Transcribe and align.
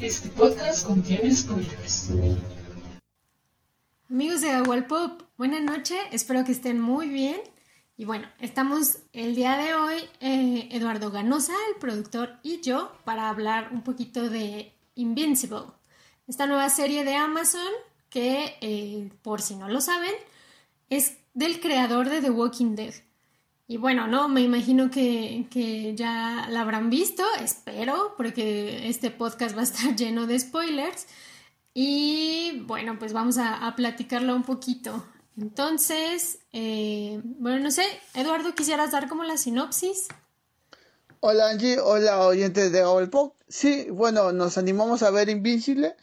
Este 0.00 0.28
podcast 0.28 0.86
contiene 0.86 1.34
spoilers. 1.34 2.10
Amigos 4.08 4.40
de 4.42 4.82
Pop, 4.88 5.22
buenas 5.36 5.60
noches, 5.60 5.98
espero 6.12 6.44
que 6.44 6.52
estén 6.52 6.80
muy 6.80 7.08
bien. 7.08 7.40
Y 7.96 8.04
bueno, 8.04 8.28
estamos 8.38 8.98
el 9.12 9.34
día 9.34 9.56
de 9.56 9.74
hoy, 9.74 9.96
eh, 10.20 10.68
Eduardo 10.70 11.10
Ganosa, 11.10 11.52
el 11.72 11.80
productor, 11.80 12.38
y 12.44 12.60
yo, 12.60 12.92
para 13.04 13.28
hablar 13.28 13.70
un 13.72 13.82
poquito 13.82 14.30
de 14.30 14.72
Invincible, 14.94 15.72
esta 16.28 16.46
nueva 16.46 16.70
serie 16.70 17.04
de 17.04 17.16
Amazon 17.16 17.72
que, 18.08 18.56
eh, 18.60 19.10
por 19.22 19.42
si 19.42 19.56
no 19.56 19.68
lo 19.68 19.80
saben, 19.80 20.14
es 20.90 21.16
del 21.34 21.60
creador 21.60 22.08
de 22.08 22.22
The 22.22 22.30
Walking 22.30 22.76
Dead. 22.76 22.94
Y 23.70 23.76
bueno, 23.76 24.06
no, 24.06 24.30
me 24.30 24.40
imagino 24.40 24.90
que, 24.90 25.46
que, 25.50 25.94
ya 25.94 26.46
la 26.48 26.62
habrán 26.62 26.88
visto, 26.88 27.22
espero, 27.44 28.14
porque 28.16 28.88
este 28.88 29.10
podcast 29.10 29.54
va 29.54 29.60
a 29.60 29.64
estar 29.64 29.94
lleno 29.96 30.26
de 30.26 30.38
spoilers. 30.38 31.06
Y 31.74 32.62
bueno, 32.66 32.98
pues 32.98 33.12
vamos 33.12 33.36
a, 33.38 33.74
platicarlo 33.76 34.34
un 34.34 34.42
poquito. 34.42 35.04
Entonces, 35.36 36.38
eh, 36.54 37.20
bueno, 37.22 37.58
no 37.60 37.70
sé, 37.70 37.84
Eduardo, 38.14 38.54
¿quisieras 38.54 38.90
dar 38.90 39.06
como 39.06 39.22
la 39.22 39.36
sinopsis? 39.36 40.08
Hola 41.20 41.50
Angie, 41.50 41.78
hola 41.78 42.26
oyentes 42.26 42.72
de 42.72 43.08
Pop. 43.08 43.36
Sí, 43.48 43.88
bueno, 43.90 44.32
nos 44.32 44.56
animamos 44.56 45.02
a 45.02 45.10
ver 45.10 45.28
Invincible, 45.28 45.94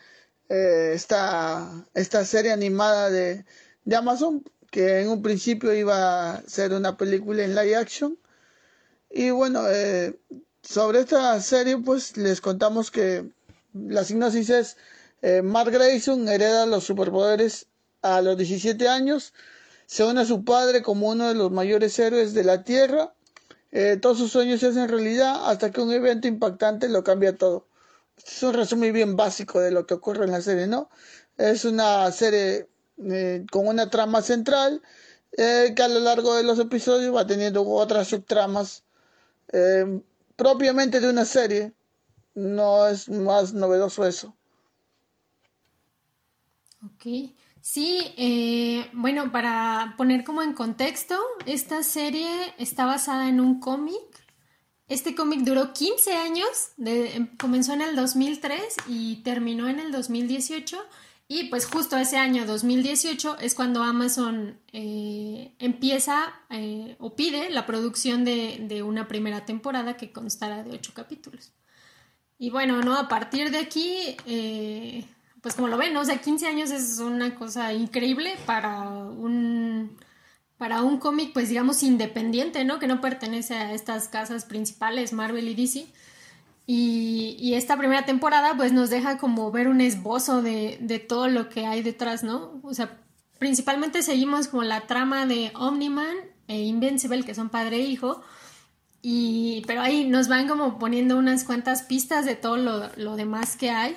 eh, 0.50 0.92
esta, 0.94 1.84
esta 1.96 2.26
serie 2.26 2.52
animada 2.52 3.10
de, 3.10 3.44
de 3.86 3.96
Amazon 3.96 4.44
que 4.76 5.00
en 5.00 5.08
un 5.08 5.22
principio 5.22 5.74
iba 5.74 6.34
a 6.34 6.44
ser 6.48 6.74
una 6.74 6.98
película 6.98 7.46
en 7.46 7.56
live 7.56 7.78
action. 7.78 8.18
Y 9.10 9.30
bueno, 9.30 9.62
eh, 9.70 10.20
sobre 10.62 11.00
esta 11.00 11.40
serie 11.40 11.78
pues 11.78 12.18
les 12.18 12.42
contamos 12.42 12.92
que 12.92 13.26
la 13.74 14.04
sinopsis 14.04 14.50
es 14.50 14.78
eh, 15.22 15.42
Mark 15.42 15.72
Grayson 15.72 16.28
hereda 16.28 16.66
los 16.66 16.84
superpoderes 16.84 17.68
a 18.02 18.22
los 18.22 18.36
17 18.36 18.90
años, 18.90 19.34
se 19.86 20.04
une 20.04 20.20
a 20.20 20.26
su 20.26 20.44
padre 20.44 20.82
como 20.82 21.08
uno 21.08 21.30
de 21.30 21.36
los 21.36 21.52
mayores 21.52 21.98
héroes 21.98 22.34
de 22.34 22.44
la 22.44 22.66
Tierra, 22.66 23.14
eh, 23.72 23.98
todos 24.02 24.18
sus 24.18 24.34
sueños 24.34 24.60
se 24.60 24.68
hacen 24.68 24.90
realidad 24.90 25.50
hasta 25.50 25.72
que 25.72 25.80
un 25.80 25.94
evento 25.94 26.28
impactante 26.28 26.90
lo 26.90 27.02
cambia 27.06 27.38
todo. 27.38 27.66
Es 28.18 28.44
un 28.44 28.54
resumen 28.54 28.92
bien 28.92 29.16
básico 29.16 29.62
de 29.62 29.72
lo 29.72 29.88
que 29.88 29.94
ocurre 29.94 30.26
en 30.26 30.32
la 30.32 30.42
serie, 30.42 30.68
¿no? 30.68 30.90
Es 31.38 31.64
una 31.64 32.12
serie 32.12 32.68
eh, 32.98 33.46
con 33.52 33.68
una 33.68 33.90
trama 33.90 34.22
central 34.22 34.82
eh, 35.38 35.74
que 35.76 35.84
a 35.84 35.90
lo 35.90 36.00
largo 36.00 36.36
de 36.36 36.44
los 36.44 36.60
episodios 36.60 37.14
va 37.14 37.28
teniendo 37.28 37.68
otras 37.68 38.08
subtramas 38.08 38.84
eh, 39.52 40.02
propiamente 40.36 41.00
de 41.02 41.10
una 41.10 41.26
serie. 41.26 41.74
No 42.34 42.88
es 42.88 43.10
más 43.10 43.54
novedoso 43.54 44.06
eso. 44.06 44.36
Ok. 46.84 47.34
Sí, 47.62 48.86
bueno, 48.94 49.32
para 49.32 49.96
poner 49.98 50.24
como 50.24 50.44
en 50.44 50.54
contexto, 50.54 51.18
esta 51.48 51.82
serie 51.82 52.30
está 52.60 52.86
basada 52.86 53.28
en 53.28 53.40
un 53.40 53.60
cómic. 53.60 54.26
Este 54.88 55.16
cómic 55.16 55.40
duró 55.40 55.74
15 55.74 56.14
años, 56.14 56.48
comenzó 57.40 57.74
en 57.74 57.82
el 57.82 57.96
2003 57.96 58.62
y 58.88 59.24
terminó 59.24 59.68
en 59.68 59.80
el 59.80 59.92
2018 59.92 60.78
y 61.28 61.46
pues 61.46 61.66
justo 61.66 61.98
ese 61.98 62.18
año 62.18 62.46
2018 62.46 63.38
es 63.40 63.56
cuando 63.56 63.82
Amazon 63.82 64.60
eh, 64.74 65.56
empieza 65.58 66.34
eh, 66.52 66.96
o 67.00 67.16
pide 67.16 67.50
la 67.50 67.66
producción 67.66 68.24
de, 68.24 68.84
una 68.86 69.08
primera 69.08 69.44
temporada 69.44 69.98
que 69.98 70.12
constará 70.12 70.64
de 70.64 70.72
ocho 70.72 70.94
capítulos. 70.94 71.54
Y 72.38 72.52
bueno, 72.52 72.82
¿no? 72.82 72.96
A 72.96 73.08
partir 73.08 73.50
de 73.50 73.58
aquí, 73.58 74.16
eh, 74.28 75.06
pues 75.42 75.56
como 75.56 75.68
lo 75.68 75.78
ven, 75.78 75.94
¿no? 75.94 76.02
O 76.02 76.06
sea, 76.06 76.22
15 76.22 76.48
años 76.48 76.70
es 76.70 77.00
una 77.00 77.34
cosa 77.34 77.74
increíble 77.74 78.36
para 78.46 78.88
un, 78.90 79.98
para 80.58 80.84
un 80.84 81.00
cómic, 81.00 81.34
pues 81.34 81.50
digamos, 81.50 81.82
independiente, 81.82 82.66
¿no? 82.66 82.78
Que 82.78 82.88
no 82.88 83.02
pertenece 83.02 83.56
a 83.56 83.74
estas 83.74 84.10
casas 84.10 84.46
principales, 84.46 85.12
Marvel 85.12 85.48
y 85.48 85.56
DC. 85.56 85.88
Y, 86.68 87.54
esta 87.54 87.78
primera 87.78 88.06
temporada 88.06 88.58
pues 88.58 88.74
nos 88.74 88.90
deja 88.90 89.18
como 89.18 89.52
ver 89.52 89.68
un 89.68 89.80
esbozo 89.80 90.42
de, 90.42 90.78
de, 90.82 91.00
todo 91.00 91.30
lo 91.30 91.48
que 91.48 91.66
hay 91.66 91.82
detrás, 91.82 92.24
¿no? 92.24 92.60
O 92.64 92.74
sea, 92.74 92.98
principalmente 93.40 94.02
seguimos 94.02 94.48
como 94.48 94.64
la 94.64 94.82
trama 94.82 95.26
de 95.26 95.52
Omniman 95.56 96.16
e 96.48 96.64
Invincible, 96.64 97.24
que 97.24 97.36
son 97.36 97.50
padre 97.50 97.78
e 97.78 97.82
hijo, 97.82 98.22
y, 99.02 99.64
pero 99.68 99.82
ahí 99.82 100.06
nos 100.06 100.28
van 100.28 100.48
como 100.48 100.80
poniendo 100.80 101.18
unas 101.18 101.44
cuantas 101.44 101.84
pistas 101.84 102.26
de 102.26 102.36
todo 102.36 102.58
lo, 102.58 102.90
lo 102.96 103.16
demás 103.16 103.56
que 103.56 103.70
hay. 103.70 103.96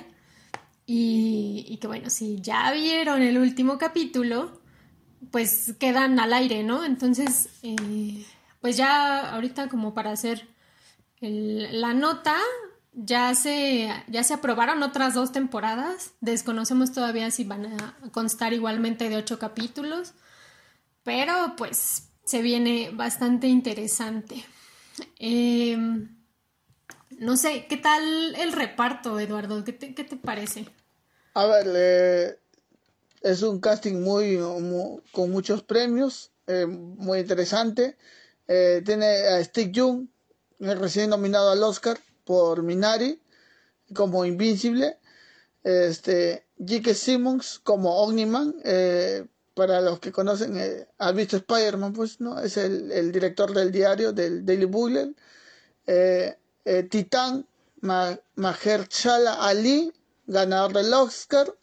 Y, 0.85 1.65
y, 1.67 1.77
que 1.77 1.87
bueno, 1.87 2.09
si 2.11 2.39
ya 2.41 2.71
vieron 2.71 3.23
el 3.23 3.39
último 3.39 3.77
capítulo, 3.79 4.61
pues 5.31 5.73
quedan 5.79 6.19
al 6.19 6.33
aire, 6.33 6.63
¿no? 6.63 6.85
Entonces, 6.85 7.49
eh, 7.63 8.23
pues 8.61 8.77
ya 8.77 9.33
ahorita 9.33 9.67
como 9.67 9.93
para 9.93 10.11
hacer 10.11 10.47
la 11.21 11.93
nota 11.93 12.35
ya 12.93 13.33
se, 13.35 13.89
ya 14.07 14.23
se 14.23 14.33
aprobaron 14.33 14.83
otras 14.83 15.13
dos 15.13 15.31
temporadas. 15.31 16.11
Desconocemos 16.21 16.91
todavía 16.91 17.31
si 17.31 17.43
van 17.43 17.65
a 17.65 17.95
constar 18.11 18.53
igualmente 18.53 19.09
de 19.09 19.17
ocho 19.17 19.39
capítulos. 19.39 20.13
Pero 21.03 21.55
pues 21.57 22.09
se 22.25 22.41
viene 22.41 22.91
bastante 22.93 23.47
interesante. 23.47 24.43
Em, 25.17 26.15
no 27.17 27.37
sé, 27.37 27.65
¿qué 27.67 27.77
tal 27.77 28.35
el 28.35 28.51
reparto, 28.51 29.19
Eduardo? 29.19 29.63
¿Qué 29.63 29.73
te, 29.73 30.15
parece? 30.17 30.65
A 31.33 31.45
ver, 31.45 32.39
es 33.21 33.41
un 33.41 33.59
casting 33.59 34.01
muy, 34.01 34.37
con 35.11 35.31
muchos 35.31 35.63
premios, 35.63 36.31
eh, 36.47 36.65
muy 36.65 37.19
interesante. 37.19 37.97
Eh, 38.47 38.81
tiene 38.85 39.05
a 39.05 39.43
Steve 39.43 39.71
Young, 39.71 40.07
recién 40.59 41.09
nominado 41.09 41.51
al 41.51 41.63
Oscar 41.63 41.99
por 42.25 42.63
Minari 42.63 43.21
como 43.93 44.25
Invincible, 44.25 44.97
este, 45.63 46.45
J.K. 46.59 46.93
Simmons 46.93 47.59
como 47.63 48.01
Omniman, 48.01 48.55
eh, 48.63 49.25
para 49.59 49.81
los 49.81 49.99
que 49.99 50.13
conocen, 50.13 50.57
eh, 50.57 50.87
han 50.99 51.17
visto 51.17 51.35
Spider-Man, 51.35 51.91
pues, 51.91 52.21
¿no? 52.21 52.39
Es 52.39 52.55
el, 52.55 53.11
director 53.11 53.53
del 53.53 53.73
diario, 53.73 54.13
del 54.13 54.45
Daily 54.45 54.63
Bugle. 54.63 55.13
Eh, 55.85 56.33
eh, 56.63 56.83
Titán, 56.83 57.45
Mahershala 57.81 59.33
Ali, 59.33 59.91
ganador 60.27 60.71
del 60.71 60.93
Oscar. 60.93 61.53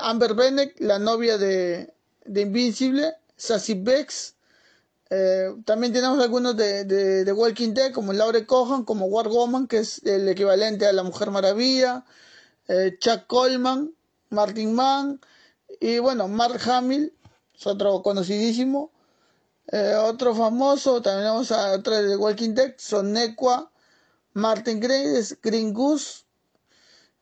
Amber 0.00 0.34
Bennett, 0.34 0.80
la 0.80 0.98
novia 0.98 1.38
de, 1.38 1.94
de 2.24 2.40
Invincible. 2.40 3.14
Sassy 3.36 3.74
Bex, 3.74 4.34
eh, 5.08 5.54
también 5.64 5.92
tenemos 5.92 6.18
algunos 6.22 6.56
de, 6.56 6.84
de, 6.84 7.32
Walking 7.32 7.74
Dead, 7.74 7.92
como 7.92 8.12
Laure 8.12 8.44
Cohan, 8.46 8.84
como 8.84 9.06
War 9.06 9.28
Woman, 9.28 9.68
que 9.68 9.78
es 9.78 10.02
el 10.04 10.28
equivalente 10.28 10.86
a 10.86 10.92
la 10.92 11.04
Mujer 11.04 11.30
Maravilla, 11.30 12.04
eh, 12.68 12.96
Chuck 12.98 13.26
Coleman, 13.28 13.94
Martin 14.30 14.74
Mann, 14.74 15.20
y 15.80 15.98
bueno, 16.00 16.26
Mark 16.28 16.60
Hamill, 16.68 17.12
es 17.54 17.66
otro 17.66 18.02
conocidísimo. 18.02 18.90
Eh, 19.72 19.94
otro 19.96 20.34
famoso, 20.34 21.02
también 21.02 21.24
tenemos 21.24 21.52
a 21.52 21.72
otro 21.72 21.94
de 22.02 22.16
Walking 22.16 22.54
Dead, 22.54 22.74
son 22.78 23.06
Sonequa, 23.06 23.70
Martin 24.34 24.80
Grace, 24.80 25.38
Green 25.42 25.72
Goose. 25.72 26.24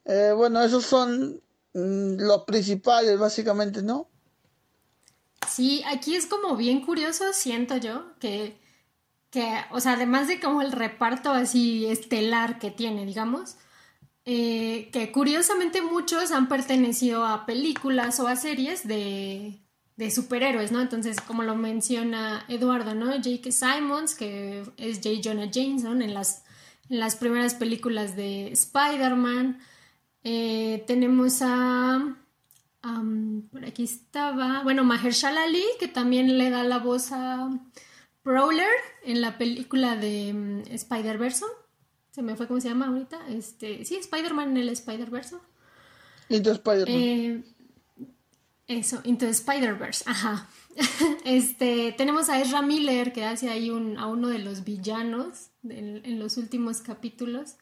bueno, 0.05 0.62
esos 0.62 0.84
son 0.84 1.43
mm, 1.75 2.16
los 2.21 2.45
principales, 2.45 3.19
básicamente, 3.19 3.83
¿no? 3.83 4.09
Sí, 5.49 5.82
aquí 5.87 6.16
es 6.16 6.27
como 6.27 6.56
bien 6.56 6.81
curioso, 6.81 7.32
siento 7.32 7.77
yo, 7.77 8.06
que, 8.19 8.56
que 9.30 9.60
o 9.71 9.80
sea, 9.80 9.92
además 9.92 10.28
de 10.28 10.41
como 10.41 10.63
el 10.63 10.72
reparto 10.72 11.30
así 11.33 11.86
estelar 11.86 12.59
que 12.59 12.71
tiene, 12.71 13.04
digamos, 13.07 13.57
eh, 14.24 14.89
que 14.92 15.13
curiosamente 15.13 15.83
muchos 15.83 16.33
han 16.33 16.48
pertenecido 16.48 17.27
a 17.27 17.45
películas 17.47 18.18
o 18.21 18.27
a 18.28 18.36
series 18.36 18.86
de, 18.89 19.60
de 19.97 20.10
superhéroes, 20.10 20.72
¿no? 20.72 20.80
Entonces, 20.80 21.21
como 21.21 21.42
lo 21.42 21.57
menciona 21.57 22.45
Eduardo, 22.48 22.95
¿no? 22.95 23.13
J.K. 23.13 23.51
Simons, 23.53 24.15
que 24.15 24.63
es 24.78 25.01
J. 25.03 25.21
Jonah 25.22 25.51
Jameson 25.51 26.03
en 26.03 26.15
las, 26.15 26.45
en 26.89 27.01
las 27.01 27.16
primeras 27.16 27.54
películas 27.54 28.16
de 28.16 28.51
Spider-Man. 28.53 29.59
Eh, 30.24 30.84
tenemos 30.86 31.42
a 31.42 32.16
por 33.51 33.65
aquí 33.65 33.84
estaba, 33.84 34.63
bueno, 34.63 34.84
Mahershala 34.84 35.45
Ali, 35.45 35.65
que 35.78 35.89
también 35.89 36.36
le 36.39 36.51
da 36.51 36.65
la 36.65 36.78
voz 36.78 37.13
a 37.13 37.48
Prowler 38.22 38.69
en 39.04 39.21
la 39.21 39.39
película 39.39 39.97
de 39.97 40.33
mm, 40.33 40.72
Spider-Verse. 40.72 41.45
Se 42.10 42.22
me 42.22 42.36
fue 42.36 42.47
cómo 42.47 42.60
se 42.60 42.69
llama 42.69 42.86
ahorita. 42.86 43.28
Este, 43.28 43.84
sí, 43.84 43.97
Spider-Man 43.97 44.51
en 44.51 44.57
el 44.59 44.69
Spider-Verse. 44.69 45.36
Into 46.28 46.53
Spider-Man. 46.53 47.03
Eh, 47.03 47.45
eso, 48.66 49.01
Into 49.04 49.27
Spider-Verse, 49.27 50.04
ajá. 50.07 50.48
este, 51.25 51.95
tenemos 51.97 52.28
a 52.28 52.41
Ezra 52.41 52.63
Miller 52.63 53.13
que 53.13 53.25
hace 53.25 53.51
ahí 53.51 53.71
un, 53.71 53.98
a 53.98 54.07
uno 54.07 54.28
de 54.28 54.39
los 54.39 54.65
villanos 54.65 55.51
en 55.69 56.19
los 56.19 56.37
últimos 56.37 56.80
capítulos. 56.80 57.57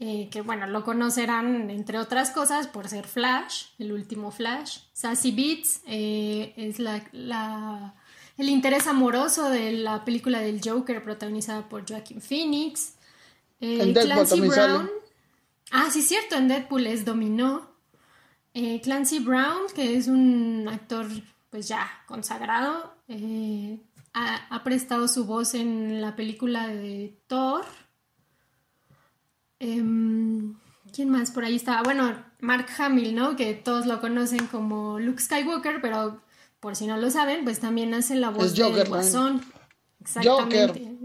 Eh, 0.00 0.28
que 0.30 0.42
bueno, 0.42 0.68
lo 0.68 0.84
conocerán 0.84 1.70
entre 1.70 1.98
otras 1.98 2.30
cosas 2.30 2.68
por 2.68 2.88
ser 2.88 3.06
Flash, 3.06 3.66
el 3.78 3.92
último 3.92 4.30
Flash. 4.30 4.78
Sassy 4.92 5.32
Beats 5.32 5.80
eh, 5.86 6.54
es 6.56 6.78
la, 6.78 7.94
el 8.36 8.48
interés 8.48 8.86
amoroso 8.86 9.50
de 9.50 9.72
la 9.72 10.04
película 10.04 10.40
del 10.40 10.60
Joker 10.62 11.02
protagonizada 11.02 11.68
por 11.68 11.84
Joaquin 11.88 12.22
Phoenix. 12.22 12.94
Eh, 13.60 13.92
Clancy 13.92 14.40
Brown. 14.40 14.88
Ah, 15.72 15.88
sí, 15.90 16.02
cierto, 16.02 16.36
en 16.36 16.46
Deadpool 16.48 16.86
es 16.86 17.04
Dominó. 17.04 17.76
Clancy 18.82 19.20
Brown, 19.20 19.68
que 19.72 19.96
es 19.96 20.08
un 20.08 20.66
actor 20.68 21.06
pues 21.48 21.68
ya 21.68 21.88
consagrado, 22.06 22.92
ha, 24.14 24.64
prestado 24.64 25.06
su 25.06 25.26
voz 25.26 25.54
en 25.54 26.00
la 26.00 26.16
película 26.16 26.66
de 26.68 27.16
Thor. 27.26 27.64
Em, 29.60 30.54
¿Quién 30.92 31.10
más 31.10 31.30
por 31.30 31.44
ahí 31.44 31.56
estaba? 31.56 31.82
Bueno, 31.82 32.24
Mark 32.40 32.66
Hamill, 32.78 33.14
¿no? 33.14 33.36
Que 33.36 33.54
todos 33.54 33.86
lo 33.86 34.00
conocen 34.00 34.46
como 34.46 34.98
Luke 34.98 35.22
Skywalker, 35.22 35.80
pero 35.80 36.22
por 36.60 36.76
si 36.76 36.86
no 36.86 36.96
lo 36.96 37.10
saben, 37.10 37.44
pues 37.44 37.60
también 37.60 37.94
hace 37.94 38.14
la 38.14 38.30
voz 38.30 38.54
de 38.54 38.84
Guasón. 38.84 39.42
Exactamente. 40.00 40.96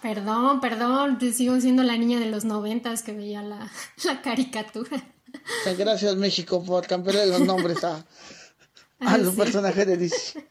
Perdón, 0.00 0.60
perdón, 0.60 1.18
te 1.18 1.32
sigo 1.32 1.60
siendo 1.60 1.82
la 1.82 1.96
niña 1.96 2.18
de 2.18 2.26
los 2.26 2.44
noventas 2.44 3.02
que 3.02 3.12
veía 3.12 3.42
la, 3.42 3.70
caricatura. 4.24 5.02
Gracias 5.78 6.16
México 6.16 6.62
por 6.64 6.86
cambiar 6.86 7.26
los 7.26 7.40
nombres 7.40 7.82
a, 7.84 8.04
a 9.00 9.18
los 9.18 9.34
personajes 9.34 9.86
de 9.86 9.96
DC. 9.96 10.48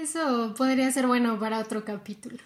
Eso 0.00 0.54
podría 0.56 0.90
ser 0.92 1.06
bueno 1.06 1.38
para 1.38 1.58
otro 1.58 1.84
capítulo. 1.84 2.38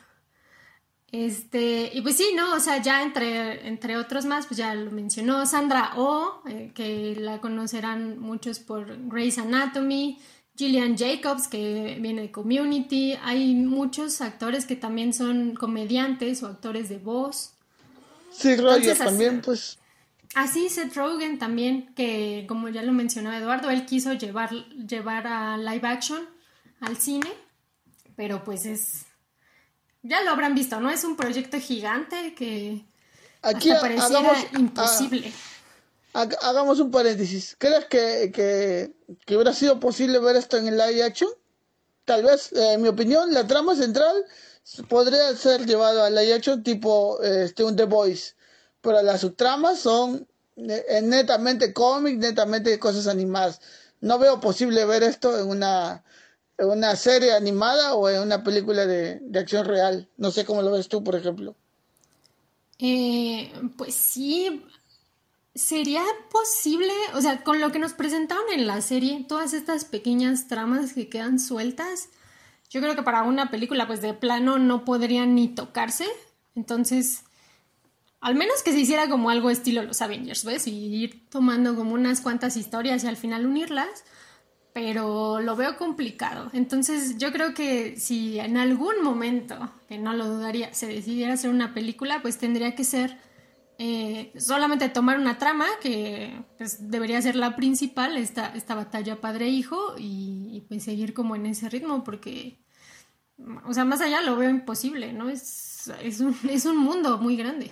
Este, 1.14 1.93
y 1.94 2.00
pues 2.00 2.16
sí, 2.16 2.32
¿no? 2.34 2.56
O 2.56 2.58
sea, 2.58 2.82
ya 2.82 3.00
entre, 3.05 3.69
entre 3.69 3.96
otros 3.96 4.25
más, 4.25 4.46
pues 4.46 4.58
ya 4.58 4.75
lo 4.75 4.90
mencionó 4.90 5.46
Sandra 5.46 5.93
Oh, 5.94 6.43
eh, 6.49 6.72
que 6.75 7.14
la 7.16 7.40
conocerán 7.40 8.19
muchos 8.19 8.58
por 8.58 8.99
Grey's 9.08 9.38
Anatomy, 9.38 10.19
Gillian 10.56 10.99
Jacobs, 10.99 11.46
que 11.46 11.99
viene 12.00 12.22
de 12.22 12.32
Community, 12.32 13.16
hay 13.22 13.55
muchos 13.55 14.20
actores 14.22 14.66
que 14.66 14.75
también 14.75 15.14
son 15.14 15.55
comediantes 15.55 16.43
o 16.43 16.49
actores 16.49 16.88
de 16.88 16.99
voz. 16.99 17.52
Sí, 18.32 18.56
Roger 18.56 18.99
también, 18.99 19.40
pues. 19.40 19.78
Así, 20.34 20.69
Seth 20.69 20.96
Rogen 20.96 21.38
también, 21.38 21.94
que 21.94 22.44
como 22.49 22.70
ya 22.70 22.82
lo 22.82 22.90
mencionó 22.90 23.32
Eduardo, 23.32 23.70
él 23.70 23.87
quiso 23.87 24.14
llevar, 24.14 24.50
llevar 24.50 25.28
a 25.28 25.56
live 25.58 25.87
action 25.87 26.28
al 26.81 26.96
cine, 26.96 27.31
pero 28.16 28.43
pues 28.43 28.66
es 28.66 29.06
ya 30.04 30.22
lo 30.22 30.30
habrán 30.30 30.54
visto, 30.54 30.78
¿no? 30.80 30.90
Es 30.90 31.02
un 31.02 31.16
proyecto 31.16 31.58
gigante 31.58 32.34
que 32.34 32.84
Aquí 33.42 33.70
pareciera 33.70 34.32
imposible. 34.52 35.32
hagamos 36.12 36.78
un 36.78 36.90
paréntesis. 36.90 37.56
¿Crees 37.58 37.86
que, 37.86 38.30
que, 38.32 39.34
hubiera 39.34 39.52
sido 39.52 39.80
posible 39.80 40.18
ver 40.18 40.36
esto 40.36 40.56
en 40.56 40.68
el 40.68 40.76
live 40.76 41.02
action? 41.02 41.30
Tal 42.04 42.22
vez, 42.22 42.52
eh, 42.52 42.74
en 42.74 42.82
mi 42.82 42.88
opinión, 42.88 43.32
la 43.32 43.46
trama 43.46 43.74
central 43.74 44.24
podría 44.88 45.34
ser 45.36 45.66
llevada 45.66 46.06
al 46.06 46.14
live 46.14 46.34
action 46.34 46.62
tipo 46.62 47.20
este, 47.22 47.64
un 47.64 47.74
The 47.74 47.84
Voice, 47.84 48.34
pero 48.82 49.02
las 49.02 49.22
subtramas 49.22 49.78
son 49.78 50.28
eh, 50.56 51.00
netamente 51.02 51.72
cómics, 51.72 52.18
netamente 52.18 52.78
cosas 52.78 53.06
animadas. 53.06 53.60
No 54.02 54.18
veo 54.18 54.38
posible 54.38 54.84
ver 54.84 55.02
esto 55.02 55.38
en 55.38 55.48
una 55.48 56.04
una 56.58 56.96
serie 56.96 57.32
animada 57.32 57.94
o 57.94 58.08
en 58.08 58.22
una 58.22 58.44
película 58.44 58.86
de, 58.86 59.20
acción 59.38 59.66
real. 59.66 60.08
No 60.16 60.30
sé 60.30 60.44
cómo 60.44 60.62
lo 60.62 60.70
ves 60.70 60.88
tú, 60.88 61.02
por 61.02 61.16
ejemplo. 61.16 61.54
Eh, 62.78 63.52
pues 63.76 63.94
sí, 63.94 64.64
sería 65.54 66.02
posible, 66.30 66.92
o 67.14 67.20
sea, 67.20 67.42
con 67.42 67.60
lo 67.60 67.72
que 67.72 67.78
nos 67.78 67.92
presentaron 67.92 68.44
en 68.52 68.66
la 68.66 68.80
serie, 68.82 69.24
todas 69.28 69.54
estas 69.54 69.84
pequeñas 69.84 70.48
tramas 70.48 70.92
que 70.92 71.08
quedan 71.08 71.38
sueltas, 71.38 72.08
yo 72.70 72.80
creo 72.80 72.96
que 72.96 73.02
para 73.02 73.22
una 73.22 73.50
película 73.50 73.86
pues 73.86 74.02
de 74.02 74.14
plano 74.14 74.58
no 74.58 74.84
podrían 74.84 75.34
ni 75.34 75.48
tocarse. 75.48 76.06
Entonces, 76.56 77.22
al 78.20 78.34
menos 78.34 78.62
que 78.62 78.72
se 78.72 78.80
hiciera 78.80 79.08
como 79.08 79.30
algo 79.30 79.50
estilo 79.50 79.82
los 79.82 80.02
Avengers, 80.02 80.44
¿ves? 80.44 80.66
Y 80.66 80.72
ir 80.72 81.28
tomando 81.28 81.76
como 81.76 81.94
unas 81.94 82.20
cuantas 82.20 82.56
historias 82.56 83.04
y 83.04 83.06
al 83.06 83.16
final 83.16 83.46
unirlas 83.46 84.04
pero 84.75 85.41
lo 85.41 85.55
veo 85.55 85.76
complicado. 85.76 86.50
Entonces 86.53 87.17
yo 87.17 87.32
creo 87.32 87.55
que 87.55 87.97
si 87.97 88.41
en 88.41 88.56
algún 88.56 89.03
momento, 89.03 89.73
que 89.88 89.99
no 89.99 90.12
lo 90.12 90.26
dudaría, 90.26 90.75
se 90.75 90.88
decidiera 90.88 91.35
hacer 91.35 91.49
una 91.49 91.73
película, 91.73 92.21
pues 92.21 92.38
tendría 92.38 92.75
que 92.75 92.82
ser 92.82 93.17
eh, 93.79 94.32
solamente 94.37 94.88
tomar 94.88 95.17
una 95.17 95.38
trama 95.38 95.67
que 95.81 96.44
pues, 96.59 96.91
debería 96.91 97.23
ser 97.23 97.37
la 97.37 97.55
principal, 97.55 98.17
esta, 98.17 98.49
esta 98.56 98.75
batalla 98.75 99.21
padre-hijo, 99.21 99.94
y, 99.97 100.65
pues 100.69 100.82
seguir 100.82 101.15
como 101.15 101.37
en 101.37 101.47
ese 101.47 101.69
ritmo, 101.69 102.03
porque, 102.03 102.59
o 103.69 103.73
sea, 103.73 103.85
más 103.85 104.00
allá 104.00 104.23
lo 104.23 104.35
veo 104.37 104.50
imposible, 104.50 105.12
¿no? 105.12 105.29
Es, 105.29 105.88
es, 106.03 106.19
un, 106.19 106.37
es 106.50 106.67
un 106.67 106.79
mundo 106.79 107.19
muy 107.19 107.37
grande. 107.37 107.71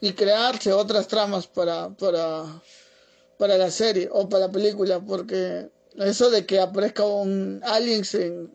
Y 0.00 0.12
crearse 0.12 0.72
otras 0.72 1.08
tramas 1.08 1.48
para, 1.48 1.90
para, 1.90 2.44
para 3.36 3.58
la 3.58 3.70
serie 3.72 4.08
o 4.12 4.28
para 4.28 4.46
la 4.46 4.52
película, 4.52 5.00
porque 5.00 5.70
eso 5.96 6.30
de 6.30 6.46
que 6.46 6.60
aparezca 6.60 7.04
un 7.04 7.60
aliens 7.64 8.14
en 8.14 8.50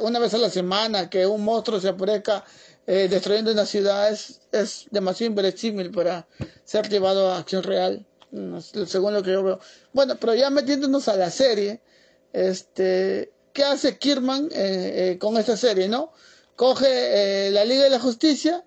una 0.00 0.18
vez 0.18 0.34
a 0.34 0.38
la 0.38 0.50
semana, 0.50 1.08
que 1.08 1.26
un 1.26 1.42
monstruo 1.42 1.80
se 1.80 1.88
aparezca 1.88 2.44
eh, 2.86 3.08
destruyendo 3.10 3.50
una 3.50 3.66
ciudad 3.66 4.10
es, 4.10 4.40
es 4.52 4.86
demasiado 4.90 5.30
inverosímil 5.30 5.90
para 5.90 6.26
ser 6.64 6.88
llevado 6.88 7.30
a 7.30 7.38
acción 7.38 7.62
real, 7.62 8.06
según 8.86 9.14
lo 9.14 9.22
que 9.22 9.32
yo 9.32 9.42
veo. 9.42 9.60
Bueno, 9.92 10.16
pero 10.20 10.34
ya 10.34 10.50
metiéndonos 10.50 11.08
a 11.08 11.16
la 11.16 11.30
serie, 11.30 11.80
este, 12.32 13.32
¿qué 13.52 13.64
hace 13.64 13.98
Kirman 13.98 14.50
eh, 14.52 15.12
eh, 15.12 15.18
con 15.18 15.36
esta 15.36 15.56
serie, 15.56 15.88
no? 15.88 16.12
Coge 16.54 17.50
la 17.50 17.64
Liga 17.64 17.84
de 17.84 17.90
la 17.90 18.00
Justicia, 18.00 18.64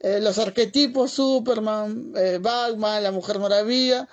los 0.00 0.38
arquetipos, 0.38 1.12
Superman, 1.12 2.12
Batman, 2.40 3.00
la 3.00 3.12
Mujer 3.12 3.38
Maravilla, 3.38 4.08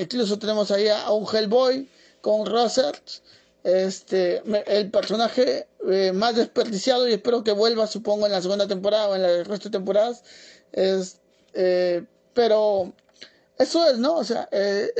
incluso 0.00 0.38
tenemos 0.38 0.70
ahí 0.70 0.88
a 0.88 1.10
un 1.10 1.26
Hellboy, 1.30 1.86
con 2.26 2.44
Rosert, 2.44 3.08
este, 3.62 4.42
el 4.66 4.90
personaje 4.90 5.68
eh, 5.88 6.10
más 6.12 6.34
desperdiciado 6.34 7.06
y 7.08 7.12
espero 7.12 7.44
que 7.44 7.52
vuelva, 7.52 7.86
supongo, 7.86 8.26
en 8.26 8.32
la 8.32 8.42
segunda 8.42 8.66
temporada 8.66 9.10
o 9.10 9.14
en 9.14 9.24
el 9.24 9.44
resto 9.44 9.68
de 9.68 9.78
temporadas. 9.78 10.24
Es, 10.72 11.20
eh, 11.54 12.04
pero 12.34 12.92
eso 13.60 13.88
es, 13.88 13.98
¿no? 13.98 14.16
O 14.16 14.24
sea, 14.24 14.48
eh, 14.50 14.90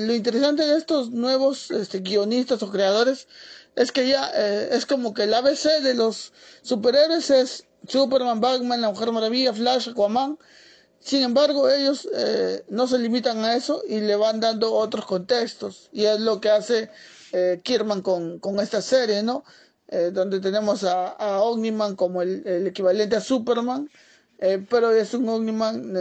lo 0.00 0.12
interesante 0.12 0.64
de 0.64 0.76
estos 0.76 1.12
nuevos 1.12 1.70
este, 1.70 2.00
guionistas 2.00 2.64
o 2.64 2.72
creadores 2.72 3.28
es 3.76 3.92
que 3.92 4.08
ya 4.08 4.28
es 4.30 4.84
como 4.84 5.14
que 5.14 5.22
el 5.22 5.34
ABC 5.34 5.82
de 5.84 5.94
los 5.94 6.32
superhéroes 6.62 7.30
es 7.30 7.64
Superman, 7.86 8.40
Batman, 8.40 8.80
La 8.80 8.90
Mujer 8.90 9.12
Maravilla, 9.12 9.52
Flash, 9.52 9.90
Aquaman. 9.90 10.36
Sin 11.02 11.22
embargo, 11.22 11.68
ellos 11.68 12.08
eh, 12.14 12.64
no 12.68 12.86
se 12.86 12.96
limitan 12.98 13.38
a 13.38 13.56
eso 13.56 13.82
y 13.88 14.00
le 14.00 14.14
van 14.14 14.38
dando 14.38 14.72
otros 14.72 15.04
contextos. 15.04 15.88
Y 15.92 16.04
es 16.04 16.20
lo 16.20 16.40
que 16.40 16.48
hace 16.48 16.90
eh, 17.32 17.60
Kierman 17.64 18.02
con, 18.02 18.38
con, 18.38 18.60
esta 18.60 18.80
serie, 18.80 19.22
¿no? 19.24 19.44
Eh, 19.88 20.10
donde 20.12 20.38
tenemos 20.40 20.84
a, 20.84 21.08
a 21.08 21.42
Omniman 21.42 21.96
como 21.96 22.22
el, 22.22 22.66
equivalente 22.68 23.16
a 23.16 23.20
Superman, 23.20 23.90
pero 24.68 24.90
es 24.90 25.14
un 25.14 25.28
Omniman 25.28 25.92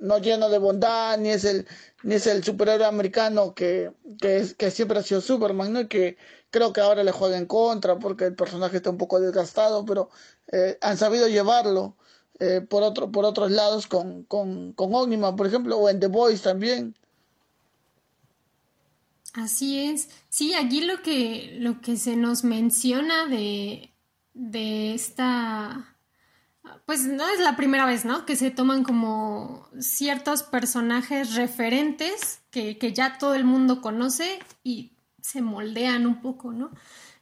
no, 0.00 0.18
lleno 0.18 0.48
de 0.48 0.58
bondad, 0.58 1.18
ni 1.18 1.30
es 1.30 1.44
el, 1.44 1.66
ni 2.04 2.14
es 2.14 2.28
el 2.28 2.44
superhéroe 2.44 2.86
americano 2.86 3.54
que, 3.54 3.90
que, 4.20 4.46
que 4.56 4.70
siempre 4.70 4.98
ha 4.98 5.02
sido 5.02 5.20
Superman, 5.20 5.72
¿no? 5.72 5.80
Y 5.80 5.88
que 5.88 6.16
creo 6.50 6.72
que 6.72 6.80
ahora 6.80 7.02
le 7.02 7.10
juega 7.10 7.36
en 7.38 7.46
contra 7.46 7.98
porque 7.98 8.26
el 8.26 8.36
personaje 8.36 8.76
está 8.76 8.90
un 8.90 8.98
poco 8.98 9.20
desgastado, 9.20 9.84
pero 9.84 10.10
han 10.80 10.96
sabido 10.96 11.26
llevarlo 11.28 11.96
eh, 12.40 12.60
por, 12.60 12.82
otro, 12.82 13.10
por 13.10 13.24
otros 13.24 13.50
lados 13.50 13.86
con, 13.86 14.22
con, 14.24 14.72
con 14.72 15.36
por 15.36 15.46
ejemplo, 15.46 15.78
o 15.78 15.88
en 15.88 16.00
The 16.00 16.06
Voice 16.06 16.42
también. 16.42 16.94
Así 19.34 19.78
es. 19.78 20.08
Sí, 20.28 20.54
aquí 20.54 20.80
lo 20.80 21.02
que, 21.02 21.56
lo 21.60 21.80
que 21.80 21.96
se 21.96 22.16
nos 22.16 22.44
menciona 22.44 23.26
de, 23.26 23.92
de 24.34 24.94
esta 24.94 25.94
pues 26.86 27.06
no 27.06 27.26
es 27.28 27.40
la 27.40 27.56
primera 27.56 27.86
vez, 27.86 28.04
¿no? 28.04 28.26
Que 28.26 28.36
se 28.36 28.50
toman 28.50 28.84
como 28.84 29.68
ciertos 29.78 30.42
personajes 30.42 31.34
referentes 31.34 32.40
que, 32.50 32.78
que, 32.78 32.92
ya 32.92 33.18
todo 33.18 33.34
el 33.34 33.44
mundo 33.44 33.80
conoce 33.80 34.38
y 34.64 34.92
se 35.20 35.40
moldean 35.40 36.06
un 36.06 36.20
poco, 36.20 36.52
¿no? 36.52 36.70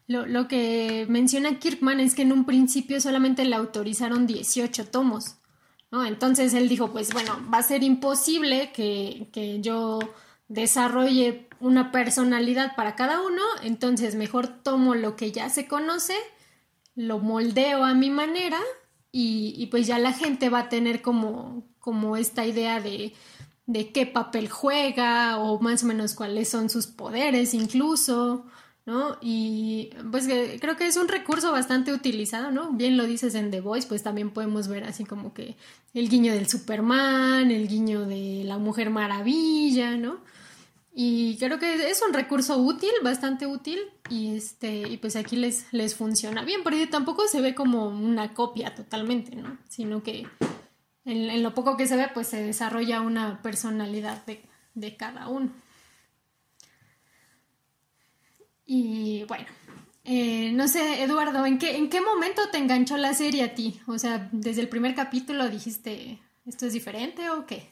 Lo, 0.09 0.47
que 0.47 1.07
menciona 1.09 1.59
Kirkman 1.59 1.99
es 1.99 2.15
que 2.15 2.23
en 2.23 2.33
un 2.33 2.45
principio 2.45 3.01
solamente 3.01 3.45
le 3.45 3.57
autorizaron 3.57 4.27
18 4.27 4.87
tomos, 4.87 5.37
¿no? 5.91 6.05
Entonces 6.05 6.55
él 6.55 6.69
dijo, 6.69 6.93
pues 6.93 7.13
bueno, 7.13 7.41
va 7.53 7.59
a 7.59 7.63
ser 7.63 7.83
imposible 7.83 8.71
que, 8.73 9.29
que 9.33 9.61
yo 9.61 9.99
desarrolle 10.49 11.49
una 11.59 11.91
personalidad 11.91 12.77
para 12.77 12.95
cada 12.95 13.21
uno, 13.21 13.43
entonces 13.63 14.15
mejor 14.15 14.47
tomo 14.47 14.95
lo 14.95 15.17
que 15.17 15.33
ya 15.33 15.49
se 15.49 15.67
conoce, 15.67 16.15
lo 16.95 17.19
moldeo 17.19 17.85
a 17.85 17.95
mi 17.95 18.11
manera 18.11 18.61
y, 19.19 19.67
pues 19.71 19.87
ya 19.87 19.99
la 19.99 20.13
gente 20.13 20.51
va 20.51 20.61
a 20.61 20.69
tener 20.69 21.01
como, 21.01 21.65
como 21.79 22.19
esta 22.19 22.45
idea 22.45 22.81
de, 22.81 23.15
de 23.65 23.91
qué 23.91 24.05
papel 24.05 24.51
juega 24.51 25.39
o 25.39 25.59
más 25.59 25.85
o 25.85 25.87
menos 25.87 26.15
cuáles 26.15 26.51
son 26.51 26.69
sus 26.69 26.87
poderes 26.87 27.55
incluso, 27.55 28.45
¿no? 28.87 29.19
Y 29.21 29.91
pues 30.11 30.27
creo 30.27 30.77
que 30.77 30.87
es 30.87 30.97
un 30.97 31.09
recurso 31.09 31.53
bastante 31.53 31.93
utilizado, 31.93 32.51
¿no? 32.51 32.73
Bien 32.73 32.97
lo 32.97 33.05
dices 33.05 33.35
en 33.35 33.51
The 33.51 33.61
Voice, 33.61 33.87
pues 33.87 34.03
también 34.03 34.31
podemos 34.31 34.69
ver 34.69 34.85
así 34.85 35.05
como 35.05 35.35
que 35.35 35.57
el 35.93 36.09
guiño 36.09 36.33
del 36.33 36.49
Superman, 36.49 37.51
el 37.51 37.69
guiño 37.69 38.07
de 38.07 38.43
la 38.45 38.59
Mujer 38.59 38.91
Maravilla, 38.91 39.97
¿no? 39.97 40.21
Y 40.95 41.37
creo 41.37 41.59
que 41.59 41.91
es 41.91 42.01
un 42.07 42.15
recurso 42.15 42.57
útil, 42.57 42.91
bastante 43.03 43.47
útil, 43.47 43.79
y 44.09 44.35
este, 44.35 44.89
y 44.89 44.97
pues 44.97 45.15
aquí 45.17 45.37
les, 45.37 45.67
les 45.71 45.95
funciona 45.95 46.43
bien, 46.43 46.63
porque 46.63 46.87
tampoco 46.87 47.29
se 47.29 47.43
ve 47.43 47.55
como 47.55 47.89
una 47.89 48.33
copia 48.33 48.75
totalmente, 48.75 49.37
¿no? 49.37 49.59
Sino 49.69 50.03
que 50.03 50.27
en, 51.07 51.43
lo 51.43 51.55
poco 51.55 51.77
que 51.77 51.87
se 51.87 51.97
ve, 51.97 52.09
pues 52.13 52.27
se 52.27 52.43
desarrolla 52.43 53.01
una 53.01 53.41
personalidad 53.43 54.25
de, 54.27 54.97
cada 54.97 55.29
uno. 55.29 55.51
Y 58.67 59.25
bueno, 59.25 59.47
eh, 60.05 60.51
no 60.53 60.69
sé, 60.69 61.03
Eduardo, 61.03 61.47
¿en 61.47 61.59
qué, 61.59 61.77
¿en 61.77 61.89
qué 61.89 62.01
momento 62.01 62.43
te 62.51 62.59
enganchó 62.59 62.97
la 62.97 63.15
serie 63.15 63.45
a 63.45 63.55
ti? 63.55 63.81
O 63.87 63.99
sea, 63.99 64.29
desde 64.33 64.61
el 64.61 64.69
primer 64.69 64.95
capítulo 64.95 65.49
dijiste, 65.49 66.21
¿esto 66.45 66.67
es 66.67 66.73
diferente 66.73 67.31
o 67.31 67.47
qué? 67.47 67.71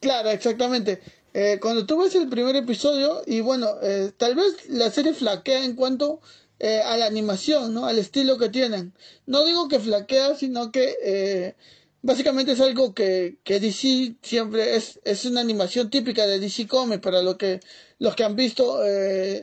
Claro, 0.00 0.30
exactamente. 0.30 1.00
Eh, 1.34 1.58
cuando 1.60 1.86
tú 1.86 2.02
ves 2.02 2.14
el 2.14 2.28
primer 2.28 2.56
episodio, 2.56 3.22
y 3.26 3.40
bueno, 3.40 3.68
eh, 3.82 4.12
tal 4.16 4.34
vez 4.34 4.68
la 4.68 4.90
serie 4.90 5.12
flaquea 5.12 5.64
en 5.64 5.76
cuanto 5.76 6.20
eh, 6.58 6.80
a 6.84 6.96
la 6.96 7.06
animación, 7.06 7.74
¿no? 7.74 7.86
Al 7.86 7.98
estilo 7.98 8.38
que 8.38 8.48
tienen. 8.48 8.92
No 9.26 9.44
digo 9.44 9.68
que 9.68 9.78
flaquea, 9.78 10.34
sino 10.34 10.72
que 10.72 11.54
básicamente 12.02 12.52
es 12.52 12.60
algo 12.60 12.94
que, 12.94 13.38
que 13.44 13.60
DC 13.60 14.16
siempre 14.22 14.76
es, 14.76 15.00
es 15.04 15.24
una 15.24 15.40
animación 15.40 15.90
típica 15.90 16.26
de 16.26 16.40
DC 16.40 16.66
Comics, 16.66 17.00
para 17.02 17.22
lo 17.22 17.36
que, 17.38 17.60
los 17.98 18.14
que 18.14 18.24
han 18.24 18.36
visto 18.36 18.80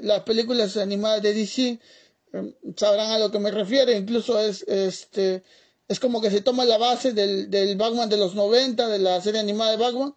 las 0.01 0.21
películas 0.23 0.77
animadas 0.77 1.21
de 1.21 1.33
DC 1.33 1.79
sabrán 2.75 3.11
a 3.11 3.19
lo 3.19 3.31
que 3.31 3.39
me 3.39 3.51
refiero, 3.51 3.91
incluso 3.91 4.39
es 4.39 4.63
este 4.67 5.43
es 5.87 5.99
como 5.99 6.21
que 6.21 6.29
se 6.29 6.41
toma 6.41 6.65
la 6.65 6.77
base 6.77 7.13
del, 7.13 7.49
del 7.49 7.77
Batman 7.77 8.09
de 8.09 8.17
los 8.17 8.35
90, 8.35 8.89
de 8.89 8.99
la 8.99 9.21
serie 9.21 9.39
animada 9.39 9.71
de 9.71 9.77
Batman, 9.77 10.13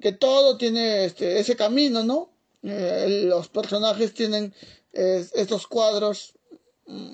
que 0.00 0.12
todo 0.12 0.56
tiene 0.56 1.04
este, 1.04 1.38
ese 1.38 1.56
camino, 1.56 2.02
¿no? 2.02 2.30
Eh, 2.62 3.26
los 3.28 3.48
personajes 3.48 4.14
tienen 4.14 4.54
estos 4.92 5.68
cuadros, 5.68 6.34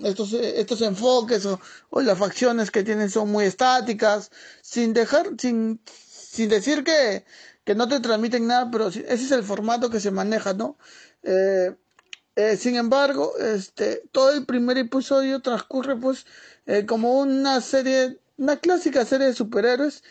estos, 0.04 0.32
estos 0.32 0.80
enfoques 0.82 1.46
o, 1.46 1.60
las 2.00 2.18
facciones 2.18 2.70
que 2.70 2.84
tienen 2.84 3.10
son 3.10 3.30
muy 3.30 3.44
estáticas, 3.44 4.30
sin 4.62 4.92
dejar, 4.92 5.30
sin, 5.38 5.80
sin 5.86 6.48
decir 6.48 6.84
que, 6.84 7.24
que 7.64 7.74
no 7.74 7.88
te 7.88 8.00
transmiten 8.00 8.46
nada, 8.46 8.70
pero 8.70 8.88
ese 8.88 9.12
es 9.12 9.30
el 9.32 9.42
formato 9.42 9.90
que 9.90 10.00
se 10.00 10.10
maneja, 10.10 10.54
¿no? 10.54 10.76
Eh, 11.22 11.74
eh, 12.36 12.56
sin 12.56 12.76
embargo, 12.76 13.32
este, 13.38 14.02
todo 14.12 14.32
el 14.32 14.44
primer 14.44 14.78
episodio 14.78 15.40
transcurre 15.40 15.96
pues 15.96 16.26
como 16.88 17.20
una 17.20 17.60
serie, 17.60 18.18
una 18.36 18.56
clásica 18.56 19.04
serie 19.04 19.28
de 19.28 19.34
superhéroes, 19.34 20.02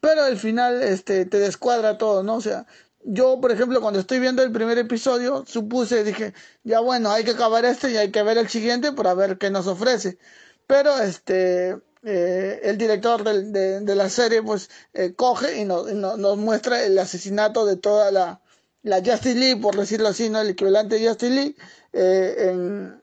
pero 0.00 0.22
al 0.22 0.36
final 0.38 0.82
este, 0.82 1.24
te 1.26 1.38
descuadra 1.38 1.98
todo, 1.98 2.22
¿no? 2.22 2.36
O 2.36 2.40
sea, 2.40 2.66
yo, 3.02 3.40
por 3.40 3.50
ejemplo, 3.50 3.80
cuando 3.80 4.00
estoy 4.00 4.18
viendo 4.20 4.42
el 4.42 4.52
primer 4.52 4.78
episodio, 4.78 5.44
supuse, 5.46 6.04
dije, 6.04 6.34
ya 6.64 6.80
bueno, 6.80 7.10
hay 7.10 7.24
que 7.24 7.32
acabar 7.32 7.64
este 7.64 7.90
y 7.90 7.96
hay 7.96 8.10
que 8.10 8.22
ver 8.22 8.38
el 8.38 8.48
siguiente 8.48 8.92
para 8.92 9.14
ver 9.14 9.38
qué 9.38 9.50
nos 9.50 9.66
ofrece. 9.66 10.18
Pero 10.66 10.98
este, 10.98 11.78
eh, 12.04 12.60
el 12.62 12.78
director 12.78 13.24
de, 13.24 13.80
de, 13.80 13.94
la 13.94 14.08
serie, 14.10 14.42
pues, 14.42 14.70
eh, 14.92 15.14
coge 15.14 15.60
y, 15.60 15.64
nos 15.64 16.36
muestra 16.36 16.84
el 16.84 16.98
asesinato 16.98 17.66
de 17.66 17.76
toda 17.76 18.10
la, 18.10 18.42
la 18.82 18.96
Justice 18.98 19.34
League, 19.34 19.60
por 19.60 19.76
decirlo 19.76 20.08
así, 20.08 20.28
¿no? 20.28 20.40
El 20.40 20.50
equivalente 20.50 20.98
de 20.98 21.08
Justice 21.08 21.34
League, 21.34 21.56
eh, 21.92 22.50
en, 22.50 23.00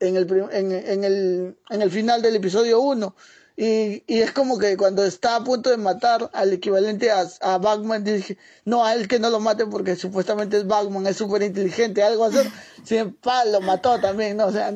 en, 0.00 0.16
el, 0.16 0.48
en, 0.52 0.72
en, 0.72 1.04
el, 1.04 1.58
en 1.70 1.82
el 1.82 1.90
final 1.90 2.22
del 2.22 2.36
episodio 2.36 2.80
1. 2.80 3.14
Y, 3.56 4.02
y, 4.06 4.20
es 4.20 4.32
como 4.32 4.58
que 4.58 4.76
cuando 4.76 5.04
está 5.04 5.36
a 5.36 5.44
punto 5.44 5.70
de 5.70 5.76
matar 5.76 6.30
al 6.32 6.52
equivalente 6.52 7.10
a, 7.10 7.26
a 7.40 7.58
Batman, 7.58 8.02
dije, 8.02 8.38
no, 8.64 8.84
a 8.84 8.94
él 8.94 9.08
que 9.08 9.18
no 9.18 9.28
lo 9.28 9.40
mate 9.40 9.66
porque 9.66 9.94
supuestamente 9.94 10.56
es 10.56 10.66
Batman, 10.66 11.06
es 11.06 11.16
súper 11.18 11.42
inteligente, 11.42 12.02
algo 12.02 12.24
así. 12.24 12.38
Sin 12.84 13.16
lo 13.52 13.60
mató 13.60 14.00
también, 14.00 14.38
¿no? 14.38 14.46
O 14.46 14.52
sea, 14.52 14.74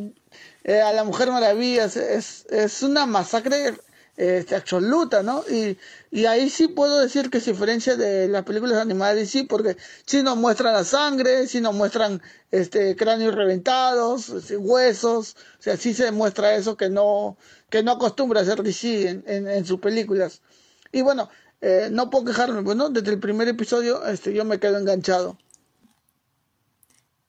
eh, 0.65 0.81
a 0.81 0.93
la 0.93 1.05
Mujer 1.05 1.31
Maravilla 1.31 1.85
es, 1.85 1.97
es, 1.97 2.47
es 2.51 2.83
una 2.83 3.07
masacre 3.07 3.75
este, 4.17 4.55
absoluta, 4.55 5.23
¿no? 5.23 5.43
Y, 5.51 5.79
y 6.11 6.27
ahí 6.27 6.49
sí 6.49 6.69
puedo 6.69 6.99
decir 7.01 7.31
que 7.31 7.41
se 7.41 7.53
diferencia 7.53 7.97
de 7.97 8.29
las 8.29 8.45
películas 8.45 8.79
animadas 8.79 9.29
sí, 9.29 9.43
porque 9.43 9.77
si 10.05 10.23
nos 10.23 10.37
muestran 10.37 10.73
la 10.73 10.85
sangre, 10.85 11.47
si 11.47 11.61
nos 11.61 11.75
muestran 11.75 12.23
este, 12.51 12.97
cráneos 12.97 13.35
reventados, 13.35 14.31
este, 14.31 14.57
huesos, 14.57 15.37
o 15.59 15.63
sea, 15.63 15.77
sí 15.77 15.95
se 15.95 16.13
muestra 16.13 16.55
eso 16.55 16.77
que 16.77 16.89
no, 16.89 17.37
que 17.69 17.83
no 17.83 17.93
acostumbra 17.93 18.41
hacer 18.41 18.63
DC 18.63 19.09
en, 19.09 19.25
en, 19.27 19.49
en 19.49 19.65
sus 19.67 19.81
películas. 19.81 20.43
Y 20.93 21.03
bueno, 21.03 21.29
eh, 21.61 21.89
no 21.91 22.11
puedo 22.11 22.27
quejarme, 22.27 22.61
bueno, 22.61 22.91
desde 22.91 23.13
el 23.13 23.21
primer 23.21 23.49
episodio 23.49 24.05
este, 24.07 24.33
yo 24.33 24.45
me 24.45 24.59
quedo 24.61 24.79
enganchado. 24.79 25.39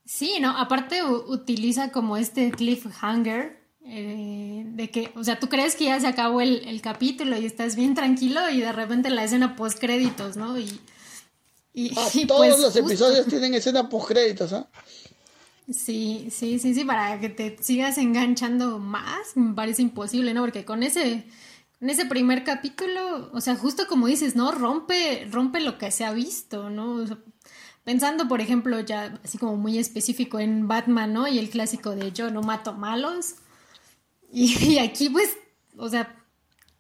Sí, 0.05 0.37
no, 0.39 0.57
aparte 0.57 1.03
utiliza 1.03 1.91
como 1.91 2.15
este 2.15 2.51
cliffhanger 2.51 3.56
eh, 3.89 4.63
de 4.65 4.89
que, 4.89 5.11
o 5.15 5.23
sea, 5.23 5.39
tú 5.39 5.47
crees 5.47 5.75
que 5.75 5.85
ya 5.85 5.99
se 5.99 6.07
acabó 6.07 6.41
el, 6.41 6.81
capítulo 6.81 7.37
y 7.37 7.45
estás 7.45 7.75
bien 7.75 7.95
tranquilo 7.95 8.49
y 8.49 8.59
de 8.59 8.71
repente 8.71 9.09
la 9.09 9.23
escena 9.23 9.55
post 9.55 9.79
créditos, 9.79 10.35
¿no? 10.35 10.57
Y, 10.57 10.79
y, 11.73 11.91
ah, 11.97 12.09
todos 12.27 12.47
pues 12.47 12.59
los 12.59 12.75
episodios 12.75 13.27
tienen 13.27 13.53
escena 13.53 13.87
post 13.89 14.09
créditos, 14.09 14.53
¿ah? 14.53 14.67
Sí, 15.71 16.29
sí, 16.31 16.59
sí, 16.59 16.73
sí, 16.73 16.85
para 16.85 17.19
que 17.19 17.29
te 17.29 17.57
sigas 17.61 17.97
enganchando 17.97 18.79
más, 18.79 19.35
me 19.35 19.53
parece 19.53 19.81
imposible, 19.81 20.33
¿no? 20.33 20.41
Porque 20.41 20.65
con 20.65 20.83
ese, 20.83 21.25
en 21.81 21.89
ese 21.89 22.05
primer 22.05 22.43
capítulo, 22.43 23.29
o 23.33 23.41
sea, 23.41 23.55
justo 23.55 23.87
como 23.87 24.07
dices, 24.07 24.35
¿no? 24.35 24.51
Rompe, 24.51 25.27
rompe 25.31 25.59
lo 25.61 25.77
que 25.77 25.91
se 25.91 26.05
ha 26.05 26.11
visto, 26.11 26.69
¿no? 26.69 27.05
pensando, 27.87 28.27
por 28.27 28.41
ejemplo, 28.41 28.81
ya 28.81 29.17
así 29.23 29.37
como 29.37 29.55
muy 29.55 29.77
específico 29.77 30.39
en 30.39 30.67
Batman, 30.67 31.13
¿no? 31.13 31.25
Y 31.25 31.39
el 31.39 31.49
clásico 31.49 31.95
de 31.95 32.11
yo 32.11 32.29
no 32.29 32.41
mato 32.41 32.73
malos. 32.73 33.35
Y, 34.31 34.77
aquí 34.79 35.09
pues, 35.09 35.37
o 35.77 35.89
sea, 35.89 36.13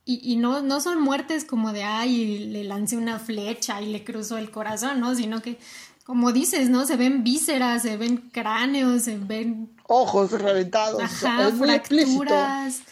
y, 0.05 0.37
no, 0.37 0.61
no 0.61 0.79
son 0.79 1.01
muertes 1.01 1.43
como 1.43 1.73
de, 1.73 1.83
ay, 1.83 2.39
le 2.47 2.63
lancé 2.63 2.95
una 2.95 3.19
flecha 3.19 3.81
y 3.81 3.87
le 3.87 4.05
cruzó 4.05 4.37
el 4.37 4.51
corazón, 4.51 5.01
¿no? 5.01 5.13
Sino 5.15 5.41
que, 5.41 5.59
como 6.05 6.31
dices, 6.31 6.69
¿no? 6.69 6.85
Se 6.85 6.95
ven 6.95 7.25
vísceras, 7.25 7.81
se 7.81 7.97
ven 7.97 8.29
cráneos, 8.31 9.01
se 9.01 9.17
ven... 9.17 9.75
Ojos 9.87 10.31
reventados. 10.31 11.01
Ajá, 11.01 11.51
fracturas. 11.51 12.83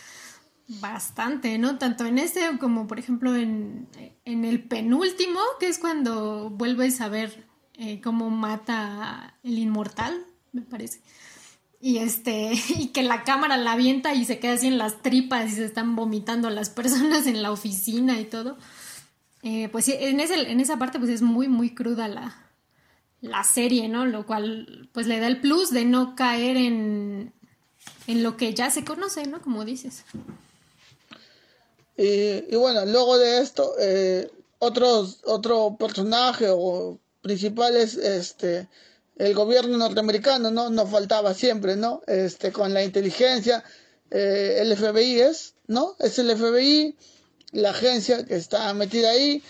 Bastante, 0.67 1.57
¿no? 1.57 1.77
Tanto 1.77 2.05
en 2.05 2.17
este 2.17 2.57
como, 2.59 2.85
por 2.85 3.00
ejemplo, 3.00 3.33
en, 3.35 3.88
en 4.25 4.43
el 4.43 4.63
penúltimo, 4.63 5.39
que 5.59 5.67
es 5.67 5.77
cuando 5.77 6.50
vuelves 6.50 7.00
a 7.00 7.07
ver 7.07 7.47
eh, 7.77 8.01
cómo 8.01 8.29
mata 8.29 9.38
el 9.43 9.57
inmortal, 9.59 10.25
me 10.51 10.62
parece 10.62 11.01
y 11.86 12.00
este 12.00 12.54
y 12.80 12.88
que 12.88 13.04
la 13.04 13.24
cámara 13.24 13.58
la 13.58 13.74
avienta 13.74 14.15
y 14.15 14.25
se 14.25 14.39
queda 14.39 14.54
así 14.54 14.65
en 14.65 14.80
las 14.80 15.04
tripas 15.04 15.51
y 15.51 15.56
se 15.56 15.65
están 15.65 15.96
vomitando 15.96 16.50
las 16.50 16.72
personas 16.72 17.27
en 17.27 17.44
la 17.44 17.51
oficina 17.51 18.20
y 18.20 18.25
todo. 18.25 18.58
Eh, 19.44 19.70
pues 19.72 19.88
en, 19.89 20.20
ese, 20.20 20.34
en 20.34 20.60
esa 20.60 20.80
parte 20.80 20.98
pues 20.98 21.12
es 21.12 21.22
muy 21.22 21.48
muy 21.48 21.75
cruda 21.75 22.08
la, 22.08 22.36
la 23.22 23.44
serie 23.44 23.88
no 23.88 24.08
lo 24.08 24.25
cual 24.25 24.89
pues 24.94 25.06
le 25.06 25.20
da 25.20 25.27
el 25.27 25.39
plus 25.39 25.70
de 25.70 25.86
no 25.86 26.15
caer 26.15 26.58
en 26.58 27.32
en 28.08 28.24
lo 28.24 28.36
que 28.36 28.56
ya 28.56 28.72
se 28.72 28.84
conoce 28.84 29.27
no 29.27 29.39
como 29.44 29.63
dices. 29.63 30.06
Y, 31.98 32.56
bueno 32.56 32.84
luego 32.86 33.20
de 33.20 33.42
esto 33.42 33.75
eh, 33.80 34.32
otros 34.58 35.20
otro 35.24 35.77
personaje 35.77 36.48
o 36.50 36.98
principal 37.22 37.75
es 37.75 37.94
este 37.94 38.68
el 39.17 39.34
gobierno 39.34 39.77
norteamericano, 39.77 40.51
¿no? 40.51 40.69
Nos 40.69 40.89
faltaba 40.89 41.34
siempre, 41.34 41.75
¿no? 41.75 42.01
Este, 42.07 42.51
con 42.51 42.74
la 42.74 42.84
inteligencia, 42.84 43.63
eh, 44.12 44.57
el 44.60 44.75
FBI 44.75 45.22
es, 45.22 45.55
¿no? 45.67 45.95
Es 46.00 46.19
el 46.19 46.36
FBI, 46.36 46.95
la 47.51 47.69
agencia 47.69 48.25
que 48.25 48.36
está 48.36 48.74
metida 48.74 49.12
ahí, 49.12 49.41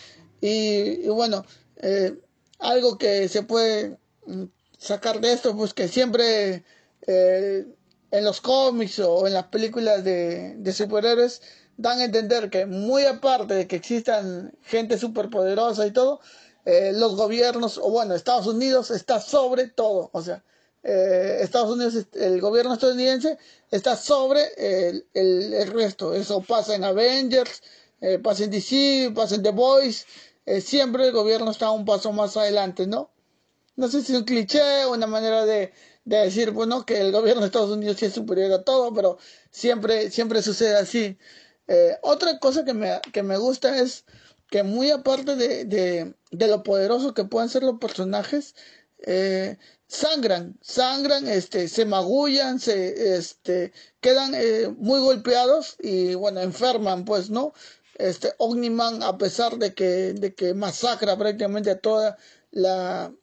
y, 0.42 1.08
bueno, 1.08 1.46
eh, 1.78 2.16
algo 2.60 2.98
que 2.98 3.28
se 3.28 3.42
puede 3.42 3.98
mm, 4.28 4.44
sacar 4.78 5.20
de 5.22 5.34
esto, 5.34 5.56
pues 5.56 5.74
que 5.74 5.88
siempre 5.88 6.64
eh, 7.08 7.66
en 8.12 8.24
los 8.24 8.42
cómics 8.42 9.00
o 9.00 9.26
en 9.26 9.34
las 9.34 9.48
películas 9.48 10.04
de, 10.04 10.56
de 10.58 10.74
superhéroes 10.74 11.42
dan 11.78 12.00
a 12.00 12.06
entender 12.06 12.50
que 12.50 12.66
muy 12.66 13.04
aparte 13.06 13.54
de 13.56 13.68
que 13.68 13.76
existan 13.76 14.54
gente 14.64 14.98
superpoderosa 14.98 15.86
y 15.88 15.92
todo, 15.92 16.22
eh, 16.66 16.92
los 16.94 17.16
gobiernos, 17.16 17.78
o 17.78 17.90
bueno, 17.90 18.16
Estados 18.16 18.48
Unidos 18.48 18.92
está 18.92 19.22
sobre 19.22 19.68
todo, 19.68 20.10
o 20.12 20.22
sea, 20.22 20.44
eh, 20.88 21.40
Estados 21.42 21.72
Unidos, 21.72 22.06
el 22.14 22.40
gobierno 22.40 22.76
estadounidense 22.76 23.40
está 23.72 23.96
sobre 23.98 24.44
el, 24.56 25.08
el, 25.16 25.68
resto. 25.74 26.14
Eso 26.14 26.42
pasa 26.42 26.76
en 26.76 26.84
Avengers, 26.84 27.64
eh, 28.02 28.20
pasa 28.20 28.44
en 28.44 28.52
DC, 28.52 29.12
pasa 29.16 29.34
en 29.34 29.42
The. 29.42 29.52
Eh, 30.46 30.62
siempre 30.62 31.08
el 31.08 31.12
gobierno 31.12 31.50
está 31.50 31.72
un 31.72 31.86
paso 31.86 32.12
más 32.12 32.38
adelante, 32.38 32.86
¿no? 32.86 33.10
No 33.76 33.88
sé 33.88 34.04
si 34.04 34.14
es 34.14 34.20
un 34.20 34.26
cliché 34.26 34.86
o 34.86 34.94
una 34.94 35.08
manera 35.08 35.44
de, 35.46 35.74
de 36.06 36.18
decir, 36.18 36.52
bueno, 36.52 36.86
que 36.86 37.02
el 37.02 37.12
gobierno 37.12 37.42
de 37.42 37.48
Estados 37.48 37.72
Unidos 37.72 37.98
sí 37.98 38.06
es 38.06 38.14
superior 38.14 38.52
a 38.54 38.64
todo, 38.64 38.94
pero 38.94 39.18
siempre, 39.50 40.12
siempre 40.12 40.44
sucede 40.44 40.76
así. 40.76 41.18
otra 42.04 42.38
cosa 42.38 42.64
que 42.64 42.76
me, 42.76 43.02
que 43.12 43.24
me 43.24 43.38
gusta 43.38 43.80
es 43.80 44.06
que 44.50 44.64
muy 44.64 44.92
aparte 44.92 45.36
de, 45.36 45.66
de, 45.66 46.16
de 46.32 46.48
lo 46.48 46.64
poderoso 46.64 47.14
que 47.14 47.26
pueden 47.26 47.50
ser 47.50 47.64
los 47.64 47.80
personajes, 47.80 48.56
eh, 49.00 49.58
sangran, 49.88 50.58
sangran, 50.62 51.28
este, 51.28 51.68
se 51.68 51.86
magullan, 51.86 52.60
se, 52.60 53.16
este, 53.18 53.72
quedan 54.02 54.34
eh, 54.36 54.74
muy 54.78 55.00
golpeados 55.00 55.76
y 55.80 56.16
bueno, 56.16 56.42
enferman, 56.42 57.06
pues, 57.06 57.30
¿no? 57.30 57.54
Este, 57.96 58.34
Omniman, 58.38 59.04
a 59.04 59.18
pesar 59.18 59.58
de 59.58 59.74
que, 59.74 60.14
de 60.14 60.34
que 60.36 60.54
masacra 60.54 61.18
prácticamente 61.18 61.72
a 61.72 61.80
toda 61.80 62.18
la, 62.52 63.14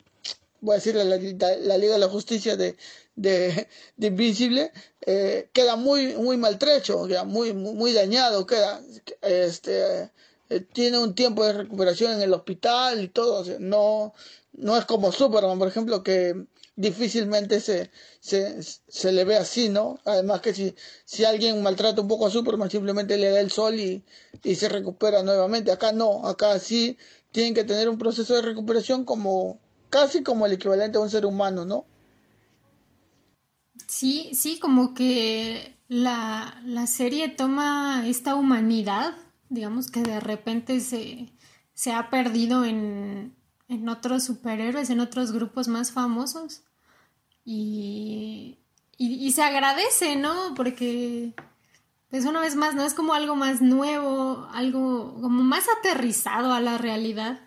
voy 0.61 0.75
a 0.75 0.77
decir, 0.77 0.95
la, 0.95 1.05
la, 1.05 1.79
Liga 1.79 1.95
de 1.95 1.99
la 1.99 2.09
Justicia 2.09 2.57
de, 2.57 2.77
de, 3.17 3.69
Invisible, 3.99 4.73
eh, 5.05 5.51
queda 5.53 5.77
muy, 5.77 6.15
muy 6.17 6.37
maltrecho, 6.37 7.07
queda 7.07 7.25
muy, 7.25 7.53
muy, 7.53 7.93
dañado, 7.93 8.47
queda, 8.47 8.81
este, 9.21 10.11
tiene 10.61 10.99
un 10.99 11.15
tiempo 11.15 11.45
de 11.45 11.53
recuperación 11.53 12.13
en 12.13 12.23
el 12.23 12.33
hospital 12.33 13.03
y 13.03 13.09
todo, 13.09 13.45
no, 13.61 14.15
no 14.53 14.77
es 14.77 14.85
como 14.85 15.13
Superman, 15.13 15.59
por 15.59 15.69
ejemplo, 15.69 16.03
que 16.03 16.47
difícilmente 16.77 17.61
se, 17.61 17.91
se, 18.21 18.63
se, 18.63 19.13
le 19.13 19.25
ve 19.25 19.37
así, 19.37 19.69
¿no? 19.69 19.99
Además 20.05 20.41
que 20.41 20.55
si, 20.55 20.75
si 21.05 21.25
alguien 21.25 21.63
maltrata 21.63 22.01
un 22.01 22.09
poco 22.09 22.27
a 22.27 22.31
Superman, 22.31 22.71
simplemente 22.71 23.19
le 23.19 23.31
da 23.31 23.41
el 23.41 23.51
sol 23.51 23.79
y, 23.79 24.05
y 24.43 24.55
se 24.55 24.69
recupera 24.69 25.23
nuevamente. 25.23 25.73
Acá 25.73 25.93
no, 25.93 26.27
acá 26.27 26.59
sí 26.59 26.97
tienen 27.31 27.55
que 27.55 27.65
tener 27.65 27.89
un 27.89 27.99
proceso 27.99 28.35
de 28.35 28.43
recuperación 28.43 29.05
como 29.05 29.61
casi 29.91 30.23
como 30.23 30.47
el 30.47 30.53
equivalente 30.53 30.99
a 30.99 31.03
un 31.03 31.11
ser 31.11 31.27
humano, 31.27 31.65
¿no? 31.65 31.85
Sí, 33.87 34.31
sí, 34.35 34.59
como 34.59 34.95
que 34.95 35.77
la, 35.89 36.61
la 36.65 36.87
serie 36.87 37.29
toma 37.29 38.05
esta 38.07 38.35
humanidad, 38.35 39.15
digamos 39.53 39.91
que 39.91 40.03
de 40.03 40.21
repente 40.21 40.81
se, 40.81 41.33
se 41.75 41.93
ha 41.93 42.11
perdido 42.11 42.65
en, 42.65 43.35
en 43.69 43.89
otros 43.89 44.25
superhéroes, 44.25 44.91
en 44.91 45.01
otros 45.01 45.33
grupos 45.33 45.69
más 45.69 45.93
famosos. 45.93 46.63
Y, 47.45 48.59
y, 48.99 49.33
se 49.33 49.43
agradece, 49.43 50.17
¿no? 50.17 50.55
Porque, 50.55 51.35
pues 52.09 52.25
una 52.25 52.41
vez 52.41 52.55
más, 52.57 52.75
¿no? 52.75 52.85
Es 52.85 52.95
como 52.95 53.15
algo 53.15 53.35
más 53.35 53.61
nuevo, 53.61 54.49
algo 54.53 55.21
como 55.21 55.43
más 55.43 55.65
aterrizado 55.79 56.53
a 56.53 56.61
la 56.61 56.79
realidad, 56.79 57.41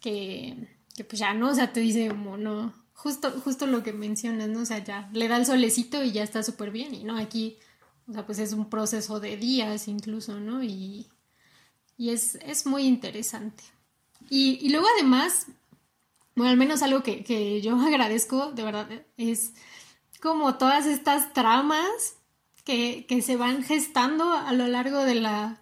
que, 0.00 0.68
que 0.94 1.04
pues 1.04 1.18
ya 1.18 1.34
no, 1.34 1.50
o 1.50 1.54
sea, 1.54 1.72
te 1.72 1.80
dice 1.80 2.08
como, 2.08 2.36
no, 2.36 2.72
justo, 2.94 3.32
justo 3.42 3.66
lo 3.66 3.82
que 3.82 3.92
mencionas, 3.92 4.48
¿no? 4.48 4.60
O 4.60 4.64
sea, 4.64 4.78
ya 4.84 5.10
le 5.12 5.26
da 5.26 5.38
el 5.38 5.46
solecito 5.46 6.04
y 6.04 6.12
ya 6.12 6.22
está 6.22 6.44
súper 6.44 6.70
bien, 6.70 6.94
y 6.94 7.02
no, 7.02 7.16
aquí, 7.18 7.58
o 8.08 8.12
sea, 8.12 8.24
pues 8.24 8.38
es 8.38 8.52
un 8.52 8.70
proceso 8.70 9.18
de 9.18 9.36
días 9.36 9.88
incluso, 9.88 10.38
¿no? 10.38 10.62
Y, 10.62 11.08
y 11.96 12.10
es, 12.10 12.36
es 12.36 12.66
muy 12.66 12.82
interesante. 12.84 13.64
Y, 14.28 14.68
luego 14.70 14.86
además, 14.96 15.46
bueno, 16.34 16.50
al 16.50 16.56
menos 16.56 16.82
algo 16.82 17.02
que, 17.02 17.60
yo 17.62 17.76
agradezco, 17.80 18.52
de 18.52 18.62
verdad, 18.62 18.88
es 19.16 19.52
como 20.20 20.56
todas 20.56 20.86
estas 20.86 21.32
tramas 21.32 22.16
que, 22.64 23.06
se 23.24 23.36
van 23.36 23.62
gestando 23.62 24.32
a 24.32 24.52
lo 24.52 24.66
largo 24.66 25.04
de 25.04 25.14
la, 25.14 25.60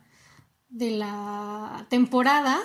de 0.68 0.92
la 0.92 1.86
temporada, 1.90 2.60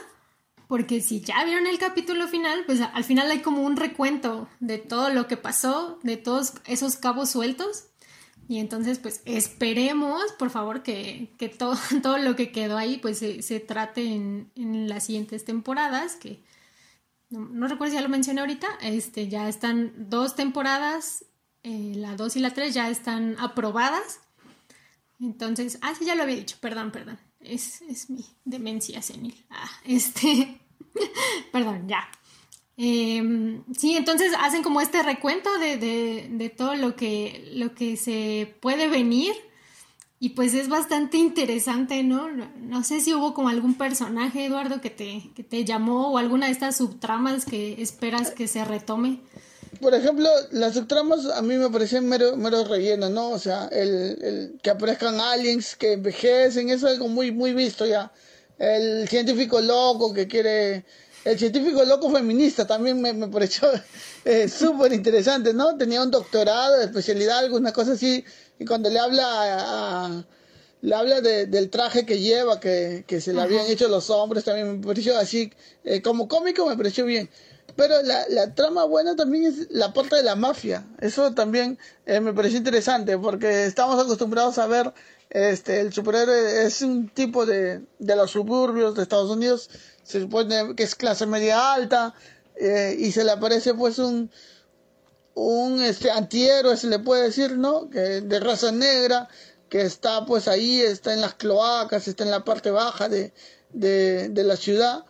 porque 0.67 1.01
si 1.01 1.21
ya 1.21 1.43
vieron 1.43 1.67
el 1.67 1.79
capítulo 1.79 2.27
final, 2.27 2.63
pues 2.65 2.79
al 2.81 3.03
final 3.03 3.29
hay 3.31 3.41
como 3.41 3.63
un 3.63 3.75
recuento 3.75 4.47
de 4.59 4.77
todo 4.77 5.09
lo 5.09 5.27
que 5.27 5.35
pasó, 5.35 5.99
de 6.03 6.15
todos 6.15 6.53
esos 6.65 6.95
cabos 6.95 7.31
sueltos. 7.31 7.88
Y 8.49 8.57
entonces, 8.57 8.97
pues 8.97 9.21
esperemos, 9.25 10.31
por 10.39 10.49
favor, 10.49 10.81
que, 10.81 11.29
todo, 11.59 11.77
todo 12.01 12.17
lo 12.17 12.35
que 12.35 12.51
quedó 12.51 12.77
ahí, 12.77 12.97
pues 12.97 13.19
se, 13.19 13.59
trate 13.59 14.03
en, 14.03 14.49
las 14.89 15.05
siguientes 15.05 15.45
temporadas, 15.45 16.15
que 16.15 16.43
no, 17.29 17.67
recuerdo 17.67 17.91
si 17.91 17.97
ya 17.97 18.01
lo 18.01 18.09
mencioné 18.09 18.41
ahorita, 18.41 18.67
este, 18.81 19.27
ya 19.27 19.47
están 19.47 20.09
dos 20.09 20.35
temporadas, 20.35 21.25
eh, 21.61 21.93
la 21.95 22.15
2 22.15 22.37
y 22.37 22.39
la 22.39 22.51
3 22.51 22.73
ya 22.73 22.89
están 22.89 23.35
aprobadas. 23.37 24.19
Entonces, 25.19 25.77
ah, 25.83 25.93
sí, 25.93 26.05
ya 26.05 26.15
lo 26.15 26.23
había 26.23 26.37
dicho, 26.37 26.57
perdón, 26.59 26.89
perdón, 26.89 27.19
es, 27.41 27.83
es 27.83 28.09
mi 28.09 28.25
demencia 28.45 29.03
senil. 29.03 29.45
Ah, 29.51 29.69
este, 29.85 30.59
perdón, 31.51 31.87
ya. 31.87 32.09
Em, 32.81 33.61
sí, 33.77 33.97
entonces 33.97 34.31
hacen 34.39 34.63
como 34.63 34.79
este 34.79 35.03
recuento 35.03 35.49
de, 35.59 36.29
de, 36.31 36.49
todo 36.49 36.75
lo 36.75 36.95
que, 36.95 37.51
lo 37.53 37.75
que 37.75 37.97
se 37.97 38.55
puede 38.61 38.87
venir 38.87 39.33
y 40.17 40.29
pues 40.29 40.53
es 40.53 40.69
bastante 40.69 41.17
interesante, 41.17 42.03
¿no? 42.03 42.29
No 42.29 42.85
sé 42.85 43.01
si 43.01 43.13
hubo 43.13 43.33
como 43.33 43.49
algún 43.49 43.77
personaje, 43.77 44.45
Eduardo, 44.45 44.79
que 44.79 44.89
te, 44.89 45.29
que 45.35 45.43
te 45.43 45.65
llamó 45.65 46.13
o 46.13 46.17
alguna 46.17 46.45
de 46.45 46.53
estas 46.53 46.77
subtramas 46.77 47.43
que 47.43 47.81
esperas 47.81 48.31
que 48.31 48.47
se 48.47 48.63
retome. 48.63 49.19
Por 49.81 49.93
ejemplo, 49.93 50.29
las 50.51 50.75
subtramas 50.75 51.25
a 51.25 51.41
mí 51.41 51.57
me 51.57 51.69
parecen 51.69 52.07
mero, 52.07 52.37
mero 52.37 52.63
relleno, 52.63 53.09
¿no? 53.09 53.31
O 53.31 53.39
sea, 53.39 53.67
el, 53.73 54.23
el 54.23 54.59
que 54.63 54.69
aparezcan 54.69 55.19
aliens 55.19 55.75
que 55.75 55.93
envejecen, 55.93 56.69
eso 56.69 56.87
es 56.87 56.93
algo 56.93 57.09
muy, 57.09 57.33
muy 57.33 57.51
visto 57.51 57.85
ya. 57.85 58.13
El 58.57 59.09
científico 59.09 59.59
loco 59.59 60.13
que 60.13 60.29
quiere 60.29 60.85
el 61.25 61.37
científico 61.37 61.83
loco 61.83 62.09
feminista 62.11 62.65
también 62.65 63.01
me, 63.01 63.13
me 63.13 63.27
pareció 63.27 63.69
eh, 64.25 64.47
súper 64.47 64.93
interesante, 64.93 65.53
¿no? 65.53 65.77
Tenía 65.77 66.01
un 66.01 66.11
doctorado 66.11 66.77
de 66.77 66.85
especialidad, 66.85 67.39
alguna 67.39 67.73
cosa 67.73 67.93
así, 67.93 68.23
y 68.57 68.65
cuando 68.65 68.89
le 68.89 68.99
habla 68.99 69.25
a, 69.25 70.25
le 70.81 70.95
habla 70.95 71.21
de, 71.21 71.45
del 71.47 71.69
traje 71.69 72.05
que 72.05 72.19
lleva, 72.19 72.59
que, 72.59 73.03
que 73.07 73.21
se 73.21 73.33
le 73.33 73.41
habían 73.41 73.65
hecho 73.67 73.87
los 73.87 74.09
hombres, 74.09 74.43
también 74.43 74.79
me 74.79 74.85
pareció 74.85 75.17
así, 75.17 75.51
eh, 75.83 76.01
como 76.01 76.27
cómico 76.27 76.67
me 76.67 76.77
pareció 76.77 77.05
bien. 77.05 77.29
Pero 77.75 78.01
la, 78.01 78.25
la, 78.29 78.55
trama 78.55 78.83
buena 78.83 79.15
también 79.15 79.45
es 79.45 79.67
la 79.69 79.93
parte 79.93 80.15
de 80.17 80.23
la 80.23 80.35
mafia. 80.35 80.85
Eso 80.99 81.33
también 81.33 81.77
eh, 82.05 82.19
me 82.19 82.33
pareció 82.33 82.57
interesante, 82.57 83.17
porque 83.17 83.65
estamos 83.65 84.03
acostumbrados 84.03 84.57
a 84.57 84.67
ver 84.67 84.91
este, 85.29 85.79
el 85.79 85.93
superhéroe 85.93 86.65
es 86.65 86.81
un 86.81 87.07
tipo 87.09 87.45
de, 87.45 87.81
de 87.99 88.15
los 88.15 88.31
suburbios 88.31 88.95
de 88.95 89.03
Estados 89.03 89.29
Unidos, 89.29 89.69
se 90.09 90.21
supone 90.21 90.75
que 90.75 90.81
es 90.81 90.95
clase 90.95 91.27
media 91.27 91.71
alta, 91.71 92.15
eh, 92.55 92.95
y 92.97 93.11
se 93.11 93.23
le 93.23 93.29
aparece 93.29 93.75
pues 93.75 93.99
un, 93.99 94.31
un 95.35 95.81
este, 95.83 96.09
antihéroe, 96.09 96.75
se 96.77 96.87
le 96.87 96.97
puede 96.97 97.25
decir, 97.25 97.57
¿no? 97.59 97.91
Que, 97.91 98.21
de 98.21 98.39
raza 98.39 98.71
negra, 98.71 99.27
que 99.69 99.81
está 99.81 100.25
pues 100.25 100.47
ahí, 100.47 100.81
está 100.81 101.13
en 101.13 101.21
las 101.21 101.35
cloacas, 101.35 102.07
está 102.07 102.23
en 102.23 102.31
la 102.31 102.43
parte 102.43 102.71
baja 102.71 103.07
de, 103.07 103.33
de, 103.71 104.29
de 104.29 104.43
la 104.43 104.55
ciudad, 104.55 105.05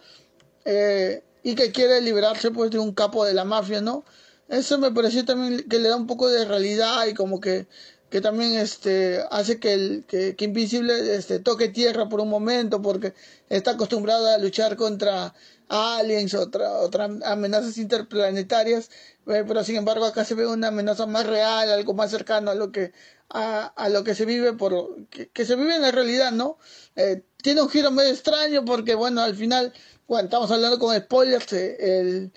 eh, 0.65 1.23
y 1.43 1.55
que 1.55 1.71
quiere 1.71 2.01
liberarse 2.01 2.51
pues 2.51 2.69
de 2.69 2.79
un 2.79 2.93
capo 2.93 3.23
de 3.23 3.33
la 3.33 3.45
mafia, 3.45 3.79
¿no? 3.79 4.03
Eso 4.49 4.79
me 4.79 4.91
pareció 4.91 5.23
también 5.23 5.63
que 5.69 5.79
le 5.79 5.87
da 5.87 5.95
un 5.95 6.07
poco 6.07 6.27
de 6.27 6.43
realidad 6.43 7.05
y 7.07 7.13
como 7.13 7.39
que 7.39 7.67
que 8.09 8.21
también 8.21 8.55
este 8.55 9.23
hace 9.31 9.59
que 9.59 9.73
el 9.73 10.05
que, 10.07 10.35
Invisible 10.39 11.15
este 11.15 11.39
toque 11.39 11.69
tierra 11.69 12.09
por 12.09 12.21
un 12.21 12.29
momento 12.29 12.81
porque 12.81 13.13
está 13.49 13.71
acostumbrado 13.71 14.27
a 14.27 14.37
luchar 14.37 14.75
contra 14.75 15.33
aliens 15.67 16.33
otra 16.33 16.71
otras 16.79 17.11
amenazas 17.23 17.77
interplanetarias 17.77 18.89
eh, 19.27 19.43
pero 19.47 19.63
sin 19.63 19.75
embargo 19.77 20.05
acá 20.05 20.25
se 20.25 20.33
ve 20.33 20.47
una 20.47 20.69
amenaza 20.69 21.05
más 21.05 21.27
real 21.27 21.69
algo 21.69 21.93
más 21.93 22.09
cercano 22.09 22.51
a 22.51 22.55
lo 22.55 22.71
que 22.71 22.91
a, 23.29 23.65
a 23.67 23.89
lo 23.89 24.03
que 24.03 24.15
se 24.15 24.25
vive 24.25 24.53
por 24.53 25.07
que, 25.09 25.45
se 25.45 25.55
vive 25.55 25.75
en 25.75 25.83
la 25.83 25.91
realidad 25.91 26.31
no 26.31 26.57
eh, 26.95 27.23
tiene 27.43 27.61
un 27.61 27.69
giro 27.69 27.91
medio 27.91 28.09
extraño 28.11 28.65
porque 28.65 28.95
bueno 28.95 29.21
al 29.21 29.35
final 29.35 29.71
bueno 30.07 30.25
estamos 30.25 30.49
hablando 30.49 30.79
con 30.79 30.97
spoilers 30.97 31.53
eh, 31.53 31.99
el 31.99 32.31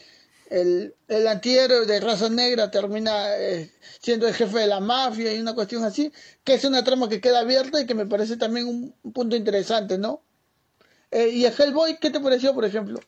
el, 0.52 0.94
el 1.08 1.26
antihéroe 1.26 1.86
de 1.86 2.00
raza 2.00 2.28
negra 2.28 2.70
termina 2.70 3.36
eh, 3.38 3.70
siendo 4.00 4.28
el 4.28 4.34
jefe 4.34 4.58
de 4.58 4.66
la 4.66 4.80
mafia 4.80 5.32
y 5.32 5.40
una 5.40 5.54
cuestión 5.54 5.82
así, 5.82 6.12
que 6.44 6.54
es 6.54 6.64
una 6.64 6.84
trama 6.84 7.08
que 7.08 7.20
queda 7.20 7.40
abierta 7.40 7.80
y 7.80 7.86
que 7.86 7.94
me 7.94 8.06
parece 8.06 8.36
también 8.36 8.66
un, 8.66 9.12
punto 9.12 9.34
interesante, 9.34 9.96
¿no? 9.96 10.20
Eh, 11.10 11.30
y 11.30 11.46
a 11.46 11.50
Hellboy, 11.50 11.98
¿qué 11.98 12.10
te 12.10 12.20
pareció, 12.20 12.54
por 12.54 12.66
ejemplo? 12.66 13.00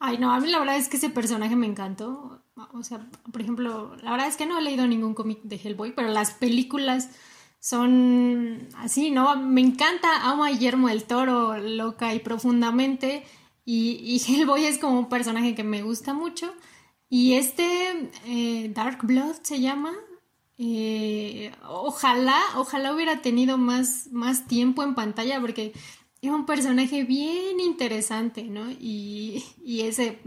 Ay, 0.00 0.18
no, 0.18 0.32
a 0.32 0.40
mí 0.40 0.50
la 0.50 0.58
verdad 0.58 0.76
es 0.76 0.88
que 0.88 0.96
ese 0.96 1.08
personaje 1.08 1.54
me 1.54 1.66
encantó. 1.66 2.42
O 2.72 2.82
sea, 2.82 3.06
por 3.32 3.40
ejemplo, 3.40 3.96
la 4.02 4.10
verdad 4.10 4.26
es 4.26 4.36
que 4.36 4.46
no 4.46 4.58
he 4.58 4.62
leído 4.62 4.86
ningún 4.86 5.14
cómic 5.14 5.40
de 5.42 5.56
Hellboy, 5.56 5.92
pero 5.94 6.08
las 6.08 6.32
películas 6.32 7.10
son 7.60 8.68
así, 8.76 9.10
¿no? 9.10 9.36
Me 9.36 9.60
encanta, 9.60 10.28
amo 10.28 10.44
a 10.44 10.50
Guillermo 10.50 10.88
del 10.88 11.04
Toro 11.04 11.56
loca 11.58 12.12
y 12.12 12.18
profundamente. 12.18 13.24
Y, 13.64 13.98
y 14.02 14.18
Hellboy 14.32 14.64
es 14.64 14.78
como 14.78 14.98
un 14.98 15.08
personaje 15.08 15.54
que 15.54 15.64
me 15.64 15.82
gusta 15.82 16.14
mucho. 16.14 16.52
Y 17.08 17.34
este 17.34 18.10
eh, 18.26 18.70
Dark 18.74 18.98
Blood 19.02 19.36
se 19.42 19.60
llama. 19.60 19.92
Eh, 20.56 21.52
ojalá, 21.68 22.40
ojalá 22.56 22.94
hubiera 22.94 23.22
tenido 23.22 23.58
más, 23.58 24.08
más 24.12 24.46
tiempo 24.46 24.82
en 24.82 24.94
pantalla 24.94 25.40
porque 25.40 25.72
es 26.22 26.30
un 26.30 26.46
personaje 26.46 27.04
bien 27.04 27.60
interesante, 27.60 28.44
¿no? 28.44 28.70
Y, 28.70 29.44
y 29.64 29.82
ese, 29.82 30.20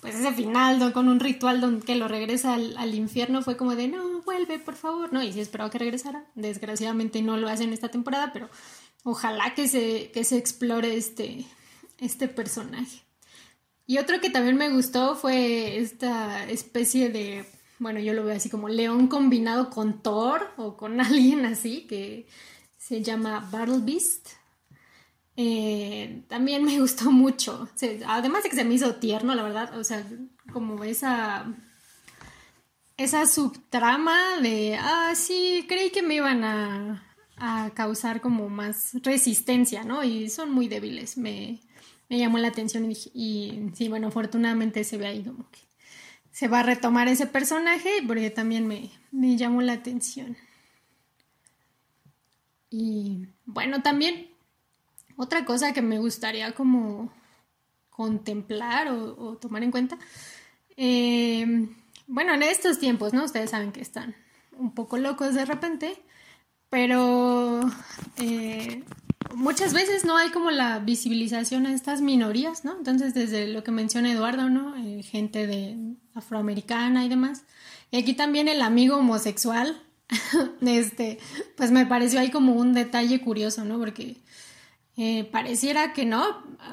pues 0.00 0.14
ese 0.14 0.32
final 0.32 0.92
con 0.92 1.08
un 1.08 1.20
ritual 1.20 1.60
donde 1.60 1.84
que 1.84 1.94
lo 1.94 2.08
regresa 2.08 2.54
al, 2.54 2.94
infierno 2.94 3.42
fue 3.42 3.56
como 3.56 3.74
de 3.76 3.88
no, 3.88 4.22
vuelve, 4.22 4.58
por 4.58 4.74
favor, 4.74 5.12
¿no? 5.12 5.22
Y 5.22 5.32
sí 5.32 5.40
esperaba 5.40 5.70
que 5.70 5.78
regresara. 5.78 6.24
Desgraciadamente 6.34 7.22
no 7.22 7.36
lo 7.36 7.48
hace 7.48 7.64
en 7.64 7.72
esta 7.72 7.88
temporada, 7.88 8.32
pero 8.32 8.48
ojalá 9.04 9.54
que 9.54 9.68
se, 9.68 10.10
que 10.12 10.24
se 10.24 10.36
explore 10.36 10.96
este, 10.96 11.46
este 12.00 12.28
personaje. 12.28 13.02
Y 13.86 13.98
otro 13.98 14.20
que 14.20 14.30
también 14.30 14.56
me 14.56 14.70
gustó 14.70 15.16
fue 15.16 15.78
esta 15.78 16.48
especie 16.48 17.10
de, 17.10 17.44
bueno, 17.80 17.98
yo 17.98 18.12
lo 18.12 18.24
veo 18.24 18.36
así 18.36 18.48
como 18.48 18.68
león 18.68 19.08
combinado 19.08 19.68
con 19.70 20.02
Thor 20.02 20.52
o 20.56 20.76
con 20.76 21.00
alguien 21.00 21.44
así, 21.44 21.86
que 21.88 22.28
se 22.78 23.02
llama 23.02 23.48
Battle 23.50 23.80
Beast. 23.82 24.28
Eh, 25.36 26.22
también 26.28 26.64
me 26.64 26.78
gustó 26.78 27.10
mucho. 27.10 27.68
además 28.06 28.42
de 28.42 28.50
que 28.50 28.56
se 28.56 28.64
me 28.64 28.74
hizo 28.74 28.96
tierno, 28.96 29.34
la 29.34 29.42
verdad. 29.42 29.78
O 29.78 29.84
sea, 29.84 30.04
como 30.52 30.84
esa. 30.84 31.46
Esa 32.96 33.26
subtrama 33.26 34.36
de. 34.42 34.76
Ah, 34.78 35.14
sí, 35.16 35.64
creí 35.66 35.90
que 35.90 36.02
me 36.02 36.14
iban 36.16 36.44
a, 36.44 37.16
a 37.38 37.70
causar 37.74 38.20
como 38.20 38.48
más 38.50 38.92
resistencia, 39.02 39.82
¿no? 39.82 40.04
Y 40.04 40.28
son 40.28 40.52
muy 40.52 40.68
débiles. 40.68 41.16
Me, 41.16 41.60
me 42.10 42.18
llamó 42.18 42.38
la 42.38 42.48
atención 42.48 42.90
y, 42.90 42.96
y, 43.14 43.70
sí, 43.74 43.88
bueno, 43.88 44.08
afortunadamente 44.08 44.84
se 44.84 44.98
ve 44.98 45.06
ahí 45.06 45.22
como 45.22 45.48
que 45.50 45.60
se 46.32 46.48
va 46.48 46.60
a 46.60 46.64
retomar 46.64 47.08
ese 47.08 47.26
personaje 47.26 47.90
porque 48.06 48.30
también 48.30 48.66
me, 48.66 48.90
me 49.12 49.36
llamó 49.36 49.62
la 49.62 49.74
atención. 49.74 50.36
Y 52.68 53.28
bueno, 53.46 53.82
también 53.82 54.28
otra 55.16 55.44
cosa 55.44 55.72
que 55.72 55.82
me 55.82 55.98
gustaría 55.98 56.52
como 56.52 57.12
contemplar 57.90 58.88
o, 58.88 59.36
tomar 59.36 59.62
en 59.62 59.70
cuenta, 59.70 59.98
eh, 60.76 61.68
bueno, 62.06 62.34
en 62.34 62.42
estos 62.42 62.78
tiempos, 62.78 63.12
¿no? 63.12 63.24
Ustedes 63.24 63.50
saben 63.50 63.72
que 63.72 63.82
están 63.82 64.16
un 64.52 64.74
poco 64.74 64.98
locos 64.98 65.34
de 65.34 65.44
repente, 65.44 66.02
pero 66.70 67.60
eh, 68.16 68.82
muchas 69.34 69.72
veces 69.72 70.04
no 70.04 70.16
hay 70.16 70.30
como 70.30 70.50
la 70.50 70.78
visibilización 70.78 71.66
a 71.66 71.74
estas 71.74 72.00
minorías, 72.00 72.64
¿no? 72.64 72.76
Entonces, 72.76 73.14
desde 73.14 73.48
lo 73.48 73.64
que 73.64 73.70
menciona 73.70 74.12
Eduardo, 74.12 74.48
¿no? 74.48 74.76
Eh, 74.76 75.02
gente 75.02 75.46
de 75.46 75.76
afroamericana 76.14 77.04
y 77.04 77.08
demás. 77.08 77.42
Y 77.90 77.98
aquí 77.98 78.14
también 78.14 78.48
el 78.48 78.62
amigo 78.62 78.96
homosexual, 78.96 79.80
este, 80.60 81.18
pues 81.56 81.70
me 81.70 81.86
pareció 81.86 82.20
ahí 82.20 82.30
como 82.30 82.54
un 82.54 82.74
detalle 82.74 83.20
curioso, 83.20 83.64
¿no? 83.64 83.78
Porque 83.78 84.16
eh, 84.96 85.24
pareciera 85.24 85.92
que 85.92 86.04
no, 86.04 86.24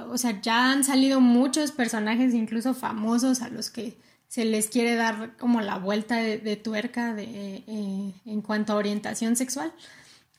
o 0.09 0.17
sea, 0.17 0.41
ya 0.41 0.71
han 0.71 0.83
salido 0.83 1.21
muchos 1.21 1.71
personajes, 1.71 2.33
incluso 2.33 2.73
famosos, 2.73 3.41
a 3.41 3.49
los 3.49 3.69
que 3.69 3.97
se 4.27 4.43
les 4.43 4.67
quiere 4.67 4.95
dar 4.95 5.37
como 5.37 5.61
la 5.61 5.77
vuelta 5.77 6.17
de, 6.17 6.55
tuerca 6.57 7.13
de, 7.13 7.63
eh, 7.67 8.13
en 8.25 8.41
cuanto 8.41 8.73
a 8.73 8.75
orientación 8.75 9.35
sexual. 9.35 9.71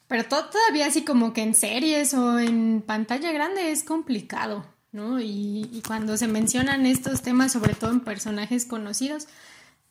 Pero 0.09 0.25
todavía 0.25 0.87
así 0.87 1.05
como 1.05 1.33
que 1.33 1.43
en 1.43 1.55
series 1.55 2.15
o 2.15 2.39
en 2.39 2.83
pantalla 2.83 3.31
grande 3.31 3.71
es 3.71 3.85
complicado, 3.85 4.65
¿no? 4.91 5.21
Y, 5.21 5.69
y, 5.71 5.83
cuando 5.87 6.17
se 6.17 6.27
mencionan 6.27 6.87
estos 6.87 7.23
temas, 7.23 7.53
sobre 7.53 7.75
todo 7.75 7.91
en 7.91 8.01
personajes 8.01 8.65
conocidos, 8.65 9.29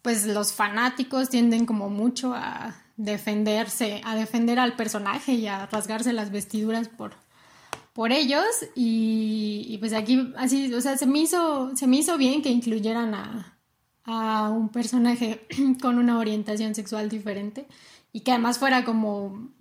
pues 0.01 0.25
los 0.25 0.53
fanáticos 0.53 1.29
tienden 1.29 1.65
como 1.65 1.89
mucho 1.89 2.33
a 2.33 2.75
defenderse, 2.97 4.01
a 4.03 4.15
defender 4.15 4.59
al 4.59 4.75
personaje 4.75 5.33
y 5.33 5.47
a 5.47 5.67
rasgarse 5.67 6.13
las 6.13 6.31
vestiduras 6.31 6.89
por, 6.89 7.13
por 7.93 8.11
ellos 8.11 8.45
y, 8.75 9.77
pues 9.79 9.93
aquí 9.93 10.33
así, 10.37 10.73
o 10.73 10.81
sea, 10.81 10.97
se 10.97 11.05
me 11.05 11.19
hizo, 11.19 11.75
se 11.75 11.87
me 11.87 11.97
hizo 11.97 12.17
bien 12.17 12.41
que 12.41 12.49
incluyeran 12.49 13.13
a, 13.13 13.57
a 14.03 14.49
un 14.49 14.69
personaje 14.69 15.47
con 15.81 15.97
una 15.99 16.17
orientación 16.17 16.73
sexual 16.73 17.09
diferente 17.09 17.67
y 18.11 18.21
que 18.21 18.31
además 18.31 18.57
fuera 18.57 18.83
como 18.83 19.51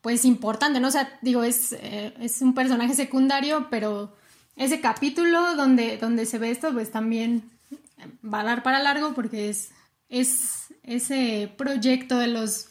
pues 0.00 0.24
importante, 0.24 0.80
¿no? 0.80 0.88
O 0.88 0.90
sea, 0.90 1.18
digo, 1.22 1.42
es, 1.42 1.72
eh, 1.72 2.14
es 2.20 2.40
un 2.40 2.54
personaje 2.54 2.94
secundario, 2.94 3.68
pero 3.70 4.16
ese 4.56 4.80
capítulo 4.80 5.54
donde, 5.56 5.98
donde 5.98 6.26
se 6.26 6.38
ve 6.38 6.50
esto, 6.50 6.72
pues 6.72 6.90
también 6.90 7.50
va 8.24 8.40
a 8.40 8.44
dar 8.44 8.62
para 8.62 8.82
largo 8.82 9.14
porque 9.14 9.50
es, 9.50 9.70
es 10.08 10.66
ese 10.82 11.52
proyecto 11.56 12.18
de 12.18 12.28
los 12.28 12.68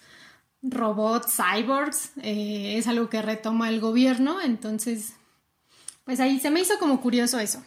robots, 0.62 1.38
cyborgs, 1.38 2.12
eh, 2.22 2.76
es 2.78 2.88
algo 2.88 3.10
que 3.10 3.22
retoma 3.22 3.70
el 3.70 3.80
gobierno, 3.80 4.42
entonces, 4.42 5.14
pues 6.04 6.20
ahí 6.20 6.40
se 6.40 6.50
me 6.50 6.62
hizo 6.62 6.78
como 6.80 7.02
curioso 7.02 7.40
eso. 7.40 7.64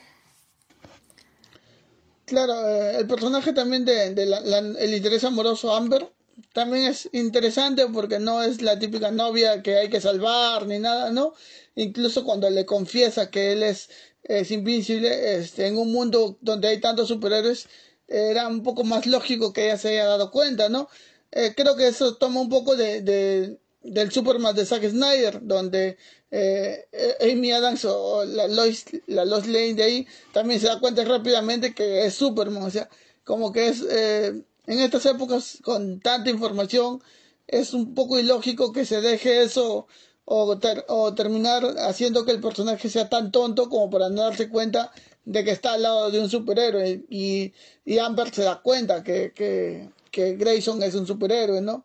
Claro, 2.26 2.52
eh, 2.68 2.98
el 2.98 3.06
personaje 3.06 3.52
también 3.52 3.84
de, 3.84 4.08
el 4.08 4.94
interés 4.94 5.24
amoroso 5.24 5.74
Amber 5.74 6.12
también 6.52 6.86
es 6.86 7.08
interesante 7.12 7.86
porque 7.88 8.18
no 8.18 8.42
es 8.42 8.62
la 8.62 8.78
típica 8.78 9.10
novia 9.10 9.62
que 9.62 9.76
hay 9.76 9.90
que 9.90 10.00
salvar 10.00 10.66
ni 10.66 10.78
nada, 10.78 11.10
¿no? 11.10 11.34
Incluso 11.74 12.24
cuando 12.24 12.50
le 12.50 12.66
confiesa 12.66 13.30
que 13.30 13.52
él 13.52 13.62
es, 13.62 13.90
es 14.22 14.50
invincible, 14.50 15.36
este, 15.36 15.66
en 15.66 15.78
un 15.78 15.92
mundo 15.92 16.38
donde 16.40 16.68
hay 16.68 16.80
tantos 16.80 17.08
superhéroes, 17.08 17.68
era 18.08 18.48
un 18.48 18.62
poco 18.62 18.84
más 18.84 19.06
lógico 19.06 19.52
que 19.52 19.66
ella 19.66 19.78
se 19.78 19.90
haya 19.90 20.06
dado 20.06 20.30
cuenta, 20.30 20.68
¿no? 20.68 20.88
Eh, 21.30 21.54
creo 21.56 21.76
que 21.76 21.88
eso 21.88 22.16
toma 22.16 22.40
un 22.40 22.48
poco 22.48 22.76
de, 22.76 23.00
de 23.02 23.58
del 23.82 24.12
Superman 24.12 24.54
de 24.54 24.66
Zack 24.66 24.88
Snyder, 24.88 25.40
donde 25.42 25.96
eh, 26.30 26.86
Amy 27.20 27.52
Adams 27.52 27.84
o 27.84 28.24
la 28.24 28.46
Lois, 28.48 28.84
la 29.06 29.24
Lois 29.24 29.46
Lane 29.46 29.74
de 29.74 29.82
ahí 29.82 30.06
también 30.32 30.60
se 30.60 30.68
da 30.68 30.78
cuenta 30.78 31.04
rápidamente 31.04 31.74
que 31.74 32.04
es 32.06 32.14
Superman, 32.14 32.62
o 32.62 32.70
sea, 32.70 32.88
como 33.24 33.52
que 33.52 33.68
es 33.68 33.84
eh, 33.90 34.42
en 34.66 34.80
estas 34.80 35.06
épocas 35.06 35.58
con 35.62 36.00
tanta 36.00 36.30
información 36.30 37.02
es 37.46 37.74
un 37.74 37.94
poco 37.94 38.18
ilógico 38.18 38.72
que 38.72 38.84
se 38.84 39.00
deje 39.00 39.42
eso 39.42 39.86
o, 40.24 40.58
o 40.88 41.14
terminar 41.14 41.64
haciendo 41.78 42.24
que 42.24 42.32
el 42.32 42.40
personaje 42.40 42.88
sea 42.88 43.08
tan 43.08 43.32
tonto 43.32 43.68
como 43.68 43.90
para 43.90 44.08
no 44.08 44.22
darse 44.22 44.48
cuenta 44.48 44.92
de 45.24 45.44
que 45.44 45.50
está 45.50 45.74
al 45.74 45.82
lado 45.82 46.10
de 46.10 46.20
un 46.20 46.30
superhéroe 46.30 47.04
y, 47.10 47.52
y 47.84 47.98
Amber 47.98 48.32
se 48.32 48.42
da 48.42 48.60
cuenta 48.62 49.02
que, 49.02 49.32
que 49.34 49.90
que 50.12 50.36
Grayson 50.36 50.80
es 50.84 50.94
un 50.94 51.06
superhéroe, 51.06 51.60
¿no? 51.62 51.84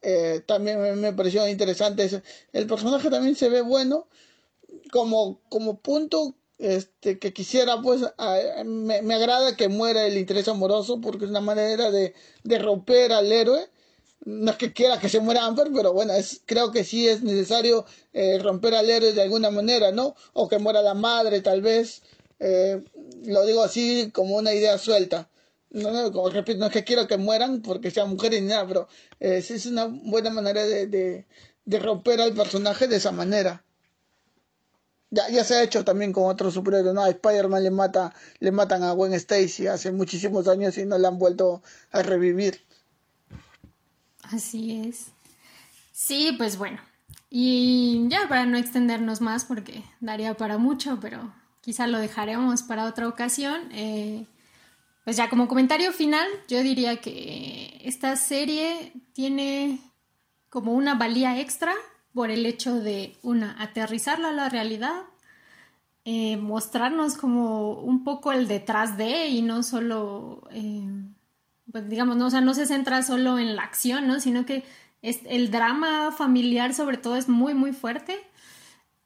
Eh, 0.00 0.40
también 0.46 1.00
me, 1.00 1.12
pareció 1.12 1.46
interesante. 1.48 2.22
El 2.52 2.66
personaje 2.66 3.10
también 3.10 3.34
se 3.34 3.50
ve 3.50 3.60
bueno. 3.60 4.06
Como, 4.92 5.40
como 5.48 5.78
punto 5.78 6.36
este, 6.58 7.18
que 7.18 7.32
quisiera, 7.32 7.80
pues, 7.82 8.02
me, 8.64 9.02
me, 9.02 9.14
agrada 9.14 9.56
que 9.56 9.68
muera 9.68 10.06
el 10.06 10.16
interés 10.18 10.48
amoroso 10.48 11.00
porque 11.00 11.24
es 11.24 11.30
una 11.30 11.40
manera 11.40 11.90
de, 11.90 12.14
de 12.44 12.58
romper 12.58 13.12
al 13.12 13.30
héroe. 13.30 13.68
No 14.24 14.50
es 14.52 14.56
que 14.56 14.72
quiera 14.72 14.98
que 14.98 15.08
se 15.08 15.20
muera 15.20 15.44
Amber, 15.44 15.68
pero 15.74 15.92
bueno, 15.92 16.12
es, 16.14 16.42
creo 16.46 16.72
que 16.72 16.84
sí 16.84 17.08
es 17.08 17.22
necesario 17.22 17.86
eh, 18.12 18.38
romper 18.40 18.74
al 18.74 18.90
héroe 18.90 19.12
de 19.12 19.22
alguna 19.22 19.50
manera, 19.50 19.92
¿no? 19.92 20.16
O 20.32 20.48
que 20.48 20.58
muera 20.58 20.82
la 20.82 20.94
madre, 20.94 21.42
tal 21.42 21.62
vez. 21.62 22.02
Eh, 22.40 22.82
lo 23.24 23.44
digo 23.46 23.62
así 23.62 24.10
como 24.12 24.36
una 24.36 24.52
idea 24.52 24.78
suelta. 24.78 25.28
No, 25.70 25.90
no, 25.90 26.10
como 26.12 26.30
repito, 26.30 26.58
no 26.58 26.66
es 26.66 26.72
que 26.72 26.84
quiero 26.84 27.06
que 27.06 27.18
mueran 27.18 27.60
porque 27.62 27.90
sean 27.90 28.08
mujeres 28.10 28.40
ni 28.42 28.48
nada, 28.48 28.66
pero 28.66 28.88
eh, 29.20 29.44
es 29.46 29.66
una 29.66 29.84
buena 29.86 30.30
manera 30.30 30.64
de, 30.64 30.86
de, 30.86 31.78
romper 31.78 32.20
al 32.20 32.32
personaje 32.32 32.88
de 32.88 32.96
esa 32.96 33.12
manera. 33.12 33.65
Ya, 35.10 35.28
ya 35.28 35.44
se 35.44 35.54
ha 35.54 35.62
hecho 35.62 35.84
también 35.84 36.12
con 36.12 36.24
otros 36.24 36.54
superhéroes, 36.54 36.94
¿no? 36.94 37.02
A 37.02 37.10
Spider-Man 37.10 37.62
le, 37.62 37.70
mata, 37.70 38.14
le 38.40 38.50
matan 38.50 38.82
a 38.82 38.92
Gwen 38.92 39.14
Stacy 39.14 39.68
hace 39.68 39.92
muchísimos 39.92 40.48
años 40.48 40.76
y 40.78 40.84
no 40.84 40.98
la 40.98 41.08
han 41.08 41.18
vuelto 41.18 41.62
a 41.92 42.02
revivir. 42.02 42.60
Así 44.22 44.82
es. 44.86 45.06
Sí, 45.92 46.34
pues 46.36 46.58
bueno. 46.58 46.78
Y 47.30 48.06
ya 48.08 48.28
para 48.28 48.46
no 48.46 48.58
extendernos 48.58 49.20
más, 49.20 49.44
porque 49.44 49.84
daría 50.00 50.34
para 50.34 50.58
mucho, 50.58 50.98
pero 51.00 51.32
quizá 51.60 51.86
lo 51.86 51.98
dejaremos 51.98 52.62
para 52.62 52.86
otra 52.86 53.08
ocasión. 53.08 53.70
Eh, 53.72 54.26
pues 55.04 55.16
ya 55.16 55.28
como 55.28 55.46
comentario 55.46 55.92
final, 55.92 56.26
yo 56.48 56.62
diría 56.62 57.00
que 57.00 57.80
esta 57.84 58.16
serie 58.16 58.92
tiene 59.12 59.80
como 60.50 60.72
una 60.72 60.94
valía 60.94 61.40
extra 61.40 61.72
por 62.16 62.30
el 62.30 62.46
hecho 62.46 62.80
de, 62.80 63.14
una, 63.22 63.54
aterrizarla 63.62 64.30
a 64.30 64.32
la 64.32 64.48
realidad, 64.48 65.02
eh, 66.06 66.38
mostrarnos 66.38 67.14
como 67.14 67.72
un 67.72 68.04
poco 68.04 68.32
el 68.32 68.48
detrás 68.48 68.96
de 68.96 69.26
y 69.26 69.42
no 69.42 69.62
solo, 69.62 70.48
eh, 70.50 70.88
pues 71.70 71.86
digamos, 71.90 72.16
no, 72.16 72.28
o 72.28 72.30
sea, 72.30 72.40
no 72.40 72.54
se 72.54 72.64
centra 72.64 73.02
solo 73.02 73.38
en 73.38 73.54
la 73.54 73.64
acción, 73.64 74.08
¿no? 74.08 74.18
Sino 74.18 74.46
que 74.46 74.64
es, 75.02 75.20
el 75.26 75.50
drama 75.50 76.10
familiar 76.10 76.72
sobre 76.72 76.96
todo 76.96 77.16
es 77.16 77.28
muy, 77.28 77.52
muy 77.52 77.74
fuerte. 77.74 78.18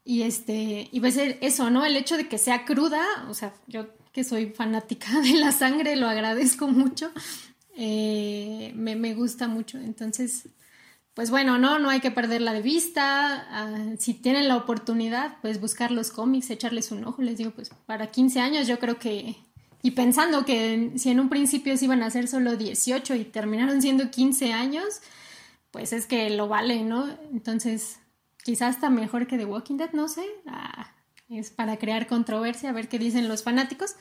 Y 0.05 0.23
este, 0.23 0.88
y 0.92 1.01
pues 1.01 1.16
eso, 1.16 1.68
¿no? 1.68 1.85
El 1.85 1.96
hecho 1.96 2.16
de 2.16 2.29
que 2.29 2.38
sea 2.38 2.64
cruda, 2.64 3.03
o 3.29 3.35
sea, 3.35 3.53
yo 3.66 3.88
que 4.12 4.23
soy 4.23 4.51
fanática 4.51 5.20
de 5.20 5.35
la 5.35 5.51
sangre, 5.51 5.96
lo 5.96 6.07
agradezco 6.07 6.68
mucho. 6.68 7.11
Eh, 7.77 8.73
me, 8.77 8.94
me, 8.94 9.14
gusta 9.14 9.49
mucho. 9.49 9.79
Entonces, 9.79 10.49
pues 11.14 11.31
bueno, 11.31 11.59
no, 11.59 11.79
no 11.79 11.90
hay 11.90 12.01
que 12.01 12.11
perderla 12.11 12.53
de 12.53 12.62
vista. 12.62 13.68
Uh, 13.68 13.96
si 13.99 14.14
tienen 14.14 14.49
la 14.49 14.57
oportunidad, 14.57 15.37
pues 15.42 15.61
buscar 15.61 15.90
los 15.90 16.11
cómics, 16.11 16.51
echarles 16.51 16.92
un 16.92 17.05
ojo. 17.05 17.23
Les 17.23 17.38
digo, 17.38 17.51
pues 17.51 17.70
para 17.87 18.11
15 18.11 18.40
años 18.40 18.66
yo 18.66 18.79
creo 18.79 18.99
que... 18.99 19.37
Y 19.83 19.92
pensando 19.92 20.44
que 20.44 20.92
si 20.96 21.11
en 21.11 21.20
un 21.20 21.31
principio 21.31 21.77
se 21.77 21.87
iban 21.87 22.03
a 22.03 22.11
ser 22.11 22.29
solo 22.29 22.57
18 22.57 23.14
y 23.14 23.25
terminaron 23.25 23.81
siendo 23.81 24.11
15 24.11 24.53
años, 24.53 25.01
pues 25.70 25.92
es 25.92 26.07
que 26.07 26.29
lo 26.31 26.49
vale, 26.49 26.83
¿no? 26.85 27.09
Entonces, 27.33 27.99
quizás 28.44 28.75
está 28.75 28.90
mejor 28.90 29.27
que 29.27 29.38
The 29.38 29.46
Walking 29.46 29.77
Dead, 29.77 29.92
no 29.92 30.07
sé. 30.07 30.25
Ah, 30.46 30.92
es 31.31 31.51
para 31.51 31.79
crear 31.79 32.07
controversia, 32.07 32.70
a 32.70 32.73
ver 32.73 32.88
qué 32.88 32.99
dicen 32.99 33.27
los 33.27 33.42
fanáticos. 33.42 33.96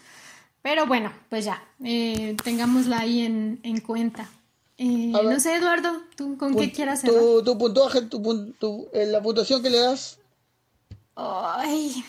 Pero 0.61 0.85
bueno, 0.85 1.13
pues 1.29 1.45
ya, 1.45 1.63
eh, 1.83 2.35
tengámosla 2.43 2.99
ahí 2.99 3.21
en, 3.21 3.59
en 3.63 3.79
cuenta. 3.79 4.29
Eh, 4.81 5.11
no 5.11 5.39
sé, 5.41 5.55
Eduardo, 5.55 6.03
¿tú 6.15 6.37
con 6.37 6.55
qué 6.55 6.71
quieras? 6.71 7.01
Tu, 7.01 7.43
tu, 7.43 7.57
puntuaje, 7.57 8.03
tu, 8.03 8.53
tu, 8.53 8.87
eh, 8.93 9.05
la 9.07 9.21
puntuación 9.21 9.61
que 9.61 9.69
le 9.69 9.77
das. 9.77 10.19
Ay, 11.15 12.01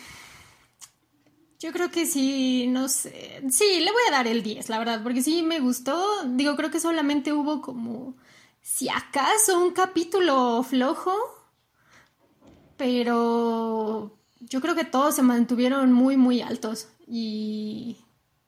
yo 1.58 1.72
creo 1.72 1.90
que 1.90 2.06
sí, 2.06 2.68
no 2.68 2.88
sé. 2.88 3.42
Sí, 3.50 3.80
le 3.80 3.90
voy 3.90 4.02
a 4.08 4.12
dar 4.12 4.28
el 4.28 4.44
10, 4.44 4.68
la 4.68 4.78
verdad, 4.78 5.02
porque 5.02 5.20
sí 5.20 5.42
me 5.42 5.58
gustó. 5.58 6.00
Digo, 6.26 6.54
creo 6.54 6.70
que 6.70 6.78
solamente 6.78 7.32
hubo 7.32 7.60
como, 7.60 8.14
si 8.62 8.88
acaso, 8.88 9.58
un 9.58 9.72
capítulo 9.72 10.62
flojo. 10.62 11.12
Pero 12.76 14.16
yo 14.38 14.60
creo 14.60 14.76
que 14.76 14.84
todos 14.84 15.16
se 15.16 15.22
mantuvieron 15.22 15.92
muy, 15.92 16.16
muy 16.16 16.40
altos. 16.40 16.86
Y, 17.04 17.98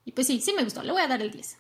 y 0.05 0.13
pues 0.13 0.29
sí, 0.29 0.41
sí 0.41 0.53
me 0.53 0.63
gustó. 0.63 0.85
Le 0.85 0.93
voy 0.93 1.03
a 1.03 1.09
dar 1.09 1.23
el 1.23 1.33
10. 1.33 1.57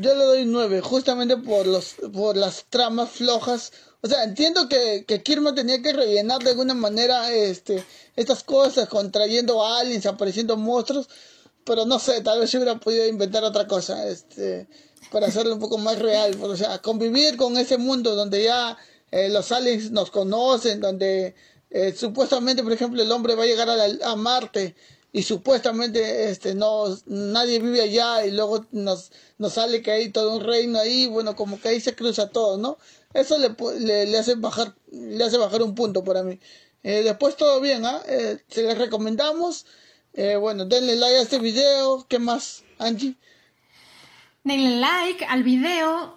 Yo 0.00 0.14
le 0.14 0.24
doy 0.24 0.44
9, 0.44 0.80
justamente 0.80 1.36
por 1.38 1.66
los 1.66 1.96
por 2.12 2.36
las 2.36 2.66
tramas 2.70 3.10
flojas. 3.10 3.72
O 4.00 4.06
sea, 4.06 4.22
entiendo 4.22 4.68
que, 4.68 5.04
que 5.04 5.24
Kirma 5.24 5.56
tenía 5.56 5.82
que 5.82 5.92
rellenar 5.92 6.40
de 6.40 6.50
alguna 6.50 6.74
manera 6.74 7.32
este 7.32 7.84
estas 8.14 8.44
cosas, 8.44 8.88
contrayendo 8.88 9.64
aliens, 9.66 10.06
apareciendo 10.06 10.56
monstruos, 10.56 11.08
pero 11.64 11.84
no 11.84 11.98
sé, 11.98 12.20
tal 12.20 12.38
vez 12.38 12.52
yo 12.52 12.60
hubiera 12.60 12.78
podido 12.78 13.08
inventar 13.08 13.42
otra 13.42 13.66
cosa, 13.66 14.06
este, 14.08 14.68
para 15.10 15.26
hacerlo 15.26 15.54
un 15.54 15.60
poco 15.60 15.78
más 15.78 15.98
real. 15.98 16.38
O 16.40 16.56
sea, 16.56 16.78
convivir 16.78 17.36
con 17.36 17.56
ese 17.58 17.76
mundo 17.76 18.14
donde 18.14 18.44
ya 18.44 18.78
eh, 19.10 19.28
los 19.30 19.50
aliens 19.50 19.90
nos 19.90 20.12
conocen, 20.12 20.80
donde 20.80 21.34
eh, 21.70 21.92
supuestamente, 21.96 22.62
por 22.62 22.72
ejemplo, 22.72 23.02
el 23.02 23.10
hombre 23.10 23.34
va 23.34 23.42
a 23.42 23.46
llegar 23.46 23.68
a, 23.68 24.12
a 24.12 24.14
Marte 24.14 24.76
y 25.12 25.22
supuestamente 25.22 26.30
este 26.30 26.54
no 26.54 26.84
nadie 27.06 27.60
vive 27.60 27.80
allá 27.80 28.26
y 28.26 28.30
luego 28.30 28.66
nos, 28.72 29.10
nos 29.38 29.54
sale 29.54 29.82
que 29.82 29.90
hay 29.90 30.10
todo 30.10 30.36
un 30.36 30.44
reino 30.44 30.78
ahí 30.78 31.06
bueno 31.06 31.34
como 31.34 31.60
que 31.60 31.68
ahí 31.68 31.80
se 31.80 31.94
cruza 31.94 32.28
todo 32.28 32.58
no 32.58 32.78
eso 33.14 33.38
le, 33.38 34.06
le, 34.06 34.18
hace 34.18 34.34
bajar 34.34 34.74
le 34.92 35.24
hace 35.24 35.38
bajar 35.38 35.62
un 35.62 35.74
punto 35.74 36.04
para 36.04 36.22
mí 36.22 36.38
eh, 36.82 37.02
después 37.02 37.36
todo 37.36 37.60
bien 37.60 37.86
¿ah? 37.86 38.02
¿eh? 38.06 38.38
se 38.48 38.62
les 38.62 38.76
recomendamos 38.76 39.64
eh, 40.12 40.36
bueno 40.36 40.66
denle 40.66 40.96
like 40.96 41.16
a 41.16 41.22
este 41.22 41.38
video 41.38 42.06
qué 42.08 42.18
más 42.18 42.64
Angie 42.78 43.16
Denle 44.44 44.76
like 44.80 45.26
al 45.26 45.42
video, 45.42 46.14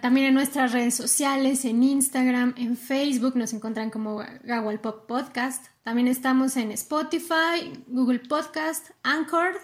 también 0.00 0.28
en 0.28 0.34
nuestras 0.34 0.72
redes 0.72 0.94
sociales, 0.94 1.66
en 1.66 1.82
Instagram, 1.82 2.54
en 2.56 2.78
Facebook, 2.78 3.36
nos 3.36 3.52
encuentran 3.52 3.90
como 3.90 4.22
Gawal 4.44 4.80
Pop 4.80 5.06
Podcast. 5.06 5.73
También 5.84 6.08
estamos 6.08 6.56
en 6.56 6.72
Spotify, 6.72 7.70
Google 7.88 8.20
Podcast, 8.20 8.90
Anchor 9.02 9.60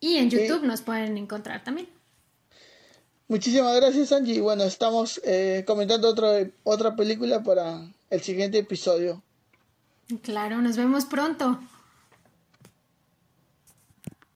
y 0.00 0.16
en 0.16 0.28
YouTube 0.28 0.64
nos 0.64 0.82
pueden 0.82 1.16
encontrar 1.16 1.62
también. 1.62 1.88
Muchísimas 3.28 3.76
gracias 3.76 4.10
Angie. 4.10 4.40
Bueno, 4.40 4.64
estamos 4.64 5.20
eh, 5.24 5.62
comentando 5.64 6.08
otra, 6.08 6.46
otra 6.64 6.96
película 6.96 7.44
para 7.44 7.80
el 8.10 8.20
siguiente 8.20 8.58
episodio. 8.58 9.22
Claro, 10.22 10.60
nos 10.60 10.76
vemos 10.76 11.04
pronto. 11.04 11.60